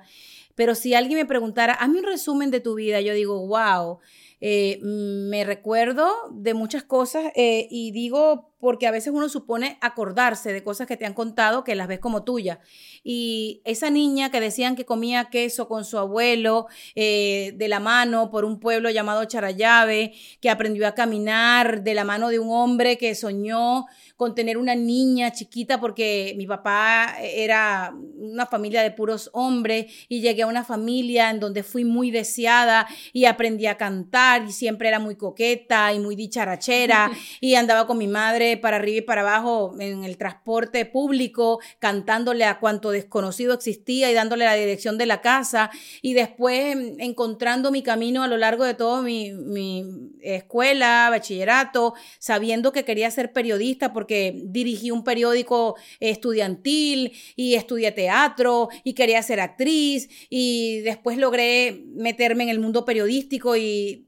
Pero 0.54 0.76
si 0.76 0.94
alguien 0.94 1.18
me 1.18 1.26
preguntara, 1.26 1.74
hazme 1.74 1.98
un 1.98 2.04
resumen 2.04 2.52
de 2.52 2.60
tu 2.60 2.76
vida, 2.76 3.00
yo 3.00 3.14
digo, 3.14 3.44
wow, 3.48 3.98
eh, 4.40 4.78
mm, 4.80 5.28
me 5.28 5.42
recuerdo 5.42 6.08
de 6.30 6.54
muchas 6.54 6.84
cosas 6.84 7.32
eh, 7.34 7.66
y 7.68 7.90
digo, 7.90 8.51
porque 8.62 8.86
a 8.86 8.92
veces 8.92 9.12
uno 9.12 9.28
supone 9.28 9.76
acordarse 9.80 10.52
de 10.52 10.62
cosas 10.62 10.86
que 10.86 10.96
te 10.96 11.04
han 11.04 11.14
contado 11.14 11.64
que 11.64 11.74
las 11.74 11.88
ves 11.88 11.98
como 11.98 12.22
tuyas. 12.22 12.58
Y 13.02 13.60
esa 13.64 13.90
niña 13.90 14.30
que 14.30 14.38
decían 14.38 14.76
que 14.76 14.84
comía 14.84 15.30
queso 15.30 15.66
con 15.66 15.84
su 15.84 15.98
abuelo 15.98 16.68
eh, 16.94 17.54
de 17.56 17.66
la 17.66 17.80
mano 17.80 18.30
por 18.30 18.44
un 18.44 18.60
pueblo 18.60 18.88
llamado 18.88 19.24
Charayave, 19.24 20.12
que 20.40 20.48
aprendió 20.48 20.86
a 20.86 20.94
caminar 20.94 21.82
de 21.82 21.94
la 21.94 22.04
mano 22.04 22.28
de 22.28 22.38
un 22.38 22.50
hombre 22.52 22.98
que 22.98 23.16
soñó 23.16 23.86
con 24.16 24.36
tener 24.36 24.56
una 24.56 24.76
niña 24.76 25.32
chiquita 25.32 25.80
porque 25.80 26.32
mi 26.36 26.46
papá 26.46 27.16
era 27.20 27.92
una 28.16 28.46
familia 28.46 28.84
de 28.84 28.92
puros 28.92 29.28
hombres 29.32 29.86
y 30.08 30.20
llegué 30.20 30.42
a 30.42 30.46
una 30.46 30.62
familia 30.62 31.30
en 31.30 31.40
donde 31.40 31.64
fui 31.64 31.84
muy 31.84 32.12
deseada 32.12 32.86
y 33.12 33.24
aprendí 33.24 33.66
a 33.66 33.76
cantar 33.76 34.44
y 34.44 34.52
siempre 34.52 34.86
era 34.86 35.00
muy 35.00 35.16
coqueta 35.16 35.92
y 35.92 35.98
muy 35.98 36.14
dicharachera 36.14 37.10
y 37.40 37.56
andaba 37.56 37.88
con 37.88 37.98
mi 37.98 38.06
madre 38.06 38.51
para 38.56 38.76
arriba 38.76 38.98
y 38.98 39.02
para 39.02 39.22
abajo 39.22 39.74
en 39.78 40.04
el 40.04 40.16
transporte 40.16 40.84
público 40.86 41.60
cantándole 41.78 42.44
a 42.44 42.58
cuanto 42.58 42.90
desconocido 42.90 43.54
existía 43.54 44.10
y 44.10 44.14
dándole 44.14 44.44
la 44.44 44.54
dirección 44.54 44.98
de 44.98 45.06
la 45.06 45.20
casa. 45.20 45.70
Y 46.00 46.14
después 46.14 46.76
mm, 46.76 47.00
encontrando 47.00 47.70
mi 47.70 47.82
camino 47.82 48.22
a 48.22 48.28
lo 48.28 48.36
largo 48.36 48.64
de 48.64 48.74
todo 48.74 49.02
mi, 49.02 49.32
mi 49.32 49.84
escuela, 50.20 51.08
bachillerato, 51.10 51.94
sabiendo 52.18 52.72
que 52.72 52.84
quería 52.84 53.10
ser 53.10 53.32
periodista 53.32 53.92
porque 53.92 54.42
dirigí 54.44 54.90
un 54.90 55.04
periódico 55.04 55.76
estudiantil 56.00 57.12
y 57.36 57.54
estudié 57.54 57.92
teatro 57.92 58.68
y 58.84 58.94
quería 58.94 59.22
ser 59.22 59.40
actriz. 59.40 60.08
Y 60.30 60.80
después 60.80 61.18
logré 61.18 61.84
meterme 61.94 62.44
en 62.44 62.50
el 62.50 62.60
mundo 62.60 62.84
periodístico 62.84 63.56
y 63.56 64.06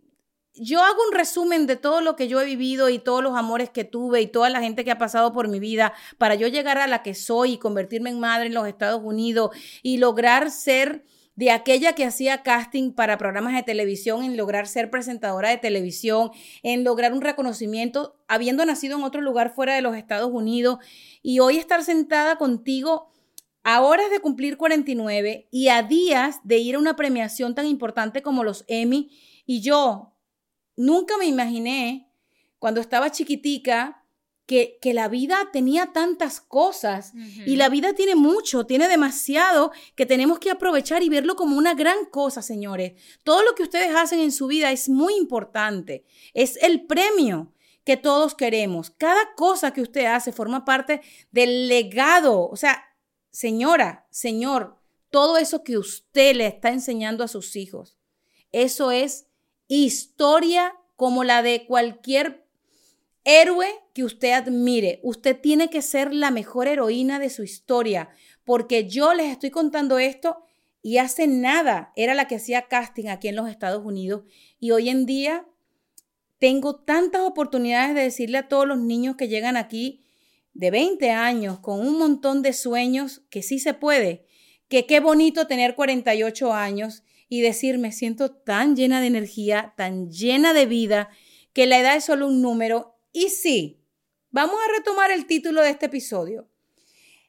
yo 0.56 0.82
hago 0.82 0.98
un 1.08 1.16
resumen 1.16 1.66
de 1.66 1.76
todo 1.76 2.00
lo 2.00 2.14
que 2.16 2.28
yo 2.28 2.40
he 2.40 2.44
vivido 2.44 2.88
y 2.88 2.98
todos 2.98 3.22
los 3.22 3.36
amores 3.36 3.70
que 3.70 3.84
tuve 3.84 4.20
y 4.20 4.26
toda 4.26 4.50
la 4.50 4.60
gente 4.60 4.84
que 4.84 4.92
ha 4.92 4.98
pasado 4.98 5.32
por 5.32 5.48
mi 5.48 5.58
vida 5.58 5.92
para 6.18 6.36
yo 6.36 6.46
llegar 6.46 6.78
a 6.78 6.86
la 6.86 7.02
que 7.02 7.14
soy 7.14 7.54
y 7.54 7.58
convertirme 7.58 8.10
en 8.10 8.20
madre 8.20 8.46
en 8.46 8.54
los 8.54 8.68
Estados 8.68 9.00
Unidos 9.02 9.50
y 9.82 9.98
lograr 9.98 10.50
ser 10.50 11.04
de 11.36 11.50
aquella 11.50 11.94
que 11.94 12.04
hacía 12.04 12.44
casting 12.44 12.92
para 12.92 13.18
programas 13.18 13.54
de 13.54 13.64
televisión, 13.64 14.22
en 14.22 14.36
lograr 14.36 14.68
ser 14.68 14.90
presentadora 14.90 15.48
de 15.48 15.56
televisión, 15.56 16.30
en 16.62 16.84
lograr 16.84 17.12
un 17.12 17.22
reconocimiento, 17.22 18.16
habiendo 18.28 18.64
nacido 18.64 18.96
en 18.96 19.02
otro 19.02 19.20
lugar 19.20 19.52
fuera 19.52 19.74
de 19.74 19.82
los 19.82 19.96
Estados 19.96 20.30
Unidos 20.32 20.78
y 21.22 21.40
hoy 21.40 21.58
estar 21.58 21.82
sentada 21.82 22.36
contigo 22.36 23.10
a 23.64 23.80
horas 23.80 24.10
de 24.10 24.20
cumplir 24.20 24.56
49 24.56 25.48
y 25.50 25.68
a 25.68 25.82
días 25.82 26.38
de 26.44 26.58
ir 26.58 26.76
a 26.76 26.78
una 26.78 26.94
premiación 26.94 27.56
tan 27.56 27.66
importante 27.66 28.22
como 28.22 28.44
los 28.44 28.64
Emmy 28.68 29.10
y 29.44 29.60
yo 29.60 30.13
nunca 30.76 31.16
me 31.18 31.26
imaginé 31.26 32.10
cuando 32.58 32.80
estaba 32.80 33.10
chiquitica 33.10 34.04
que, 34.46 34.78
que, 34.82 34.92
la 34.92 35.08
vida 35.08 35.36
tenía 35.52 35.92
tantas 35.92 36.40
cosas 36.40 37.12
uh 37.14 37.18
-huh. 37.18 37.46
y 37.46 37.56
la 37.56 37.70
vida 37.70 37.94
tiene 37.94 38.14
mucho, 38.14 38.66
tiene 38.66 38.88
demasiado 38.88 39.72
que 39.94 40.04
tenemos 40.04 40.38
que 40.38 40.50
aprovechar 40.50 41.02
y 41.02 41.08
verlo 41.08 41.34
como 41.34 41.56
una 41.56 41.74
gran 41.74 42.04
cosa, 42.10 42.42
señores. 42.42 42.92
Todo 43.22 43.42
lo 43.42 43.54
que 43.54 43.62
ustedes 43.62 43.94
hacen 43.94 44.20
en 44.20 44.32
su 44.32 44.46
vida 44.46 44.70
es 44.70 44.88
muy 44.90 45.14
importante, 45.14 46.04
es 46.34 46.58
el 46.62 46.84
premio 46.84 47.54
que 47.84 47.96
todos 47.96 48.34
queremos. 48.34 48.90
Cada 48.90 49.34
cosa 49.34 49.72
que 49.72 49.82
usted 49.82 50.06
hace 50.06 50.32
forma 50.32 50.64
parte 50.64 51.00
del 51.30 51.68
legado, 51.68 52.48
o 52.48 52.56
sea, 52.56 52.82
señora, 53.30 54.06
señor, 54.10 54.78
todo 55.10 55.36
eso 55.36 55.62
que 55.62 55.78
usted 55.78 56.34
le 56.34 56.46
está 56.46 56.70
enseñando 56.70 57.24
a 57.24 57.28
sus 57.28 57.56
hijos, 57.56 57.96
eso 58.52 58.90
es 58.90 59.26
historia 59.68 60.74
como 60.96 61.24
la 61.24 61.42
de 61.42 61.66
cualquier 61.66 62.46
héroe 63.24 63.68
que 63.92 64.04
usted 64.04 64.32
admire. 64.32 65.00
Usted 65.02 65.40
tiene 65.40 65.70
que 65.70 65.82
ser 65.82 66.12
la 66.14 66.30
mejor 66.30 66.68
heroína 66.68 67.18
de 67.18 67.30
su 67.30 67.42
historia, 67.42 68.10
porque 68.44 68.88
yo 68.88 69.14
les 69.14 69.30
estoy 69.30 69.50
contando 69.50 69.98
esto 69.98 70.38
y 70.82 70.98
hace 70.98 71.26
nada 71.26 71.92
era 71.96 72.14
la 72.14 72.28
que 72.28 72.36
hacía 72.36 72.68
casting 72.68 73.08
aquí 73.08 73.28
en 73.28 73.36
los 73.36 73.48
Estados 73.48 73.84
Unidos 73.84 74.24
y 74.60 74.70
hoy 74.72 74.90
en 74.90 75.06
día 75.06 75.46
tengo 76.38 76.76
tantas 76.76 77.22
oportunidades 77.22 77.94
de 77.94 78.02
decirle 78.02 78.38
a 78.38 78.48
todos 78.48 78.68
los 78.68 78.78
niños 78.78 79.16
que 79.16 79.28
llegan 79.28 79.56
aquí 79.56 80.04
de 80.52 80.70
20 80.70 81.10
años 81.10 81.58
con 81.60 81.80
un 81.80 81.98
montón 81.98 82.42
de 82.42 82.52
sueños 82.52 83.22
que 83.30 83.42
sí 83.42 83.58
se 83.58 83.72
puede, 83.72 84.26
que 84.68 84.84
qué 84.84 85.00
bonito 85.00 85.46
tener 85.46 85.74
48 85.74 86.52
años 86.52 87.02
y 87.28 87.40
decir 87.40 87.78
me 87.78 87.92
siento 87.92 88.30
tan 88.30 88.76
llena 88.76 89.00
de 89.00 89.06
energía, 89.06 89.74
tan 89.76 90.10
llena 90.10 90.52
de 90.52 90.66
vida, 90.66 91.10
que 91.52 91.66
la 91.66 91.78
edad 91.78 91.96
es 91.96 92.04
solo 92.04 92.26
un 92.26 92.42
número. 92.42 92.96
Y 93.12 93.28
sí, 93.28 93.80
vamos 94.30 94.56
a 94.56 94.76
retomar 94.76 95.10
el 95.10 95.26
título 95.26 95.62
de 95.62 95.70
este 95.70 95.86
episodio. 95.86 96.48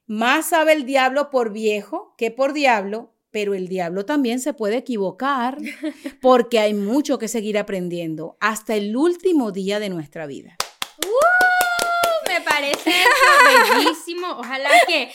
Más 0.08 0.50
sabe 0.50 0.74
el 0.74 0.86
diablo 0.86 1.30
por 1.30 1.52
viejo 1.52 2.14
que 2.18 2.32
por 2.32 2.54
diablo, 2.54 3.14
pero 3.32 3.54
el 3.54 3.68
diablo 3.68 4.06
también 4.06 4.40
se 4.40 4.54
puede 4.54 4.78
equivocar 4.78 5.58
porque 6.22 6.60
hay 6.60 6.74
mucho 6.74 7.18
que 7.18 7.28
seguir 7.28 7.58
aprendiendo 7.58 8.38
hasta 8.40 8.76
el 8.76 8.96
último 8.96 9.52
día 9.52 9.80
de 9.80 9.90
nuestra 9.90 10.26
vida. 10.28 10.58
¡Uh! 11.06 11.35
Parece 12.56 12.92
bellísimo. 13.76 14.28
Ojalá 14.38 14.70
que 14.88 15.12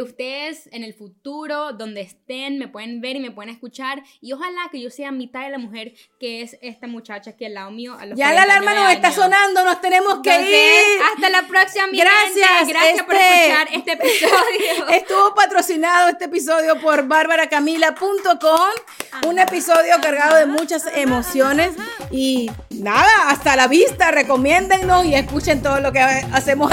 ustedes 0.00 0.68
en 0.72 0.84
el 0.84 0.94
futuro, 0.94 1.72
donde 1.72 2.00
estén, 2.00 2.58
me 2.58 2.68
pueden 2.68 3.00
ver 3.00 3.16
y 3.16 3.20
me 3.20 3.30
pueden 3.30 3.50
escuchar. 3.50 4.02
Y 4.20 4.32
ojalá 4.32 4.68
que 4.70 4.80
yo 4.80 4.90
sea 4.90 5.12
mitad 5.12 5.42
de 5.42 5.50
la 5.50 5.58
mujer 5.58 5.94
que 6.18 6.42
es 6.42 6.56
esta 6.62 6.86
muchacha 6.86 7.30
aquí 7.30 7.44
al 7.44 7.54
lado 7.54 7.70
mío. 7.70 7.96
A 7.98 8.06
los 8.06 8.18
ya 8.18 8.32
la 8.32 8.42
alarma 8.42 8.74
nos 8.74 8.92
está 8.92 9.12
sonando, 9.12 9.64
nos 9.64 9.80
tenemos 9.80 10.20
que 10.22 10.30
Entonces, 10.30 10.52
ir. 10.52 11.02
Hasta 11.14 11.30
la 11.30 11.46
próxima, 11.46 11.86
mi 11.86 11.98
Gracias. 11.98 12.48
gente. 12.58 12.72
Gracias 12.72 12.92
este, 12.92 13.04
por 13.04 13.14
escuchar 13.14 13.68
este 13.72 13.92
episodio. 13.92 14.88
Estuvo 14.90 15.34
patrocinado 15.34 16.08
este 16.08 16.24
episodio 16.24 16.80
por 16.80 17.06
barbaracamila.com. 17.06 19.28
Un 19.28 19.38
episodio 19.38 19.94
cargado 20.02 20.36
de 20.36 20.46
muchas 20.46 20.86
emociones 20.94 21.74
y 22.10 22.50
nada, 22.70 23.28
hasta 23.28 23.56
la 23.56 23.68
vista, 23.68 24.10
recomiéndennos 24.10 25.04
y 25.04 25.14
escuchen 25.14 25.62
todo 25.62 25.80
lo 25.80 25.92
que 25.92 26.00
hacemos 26.00 26.72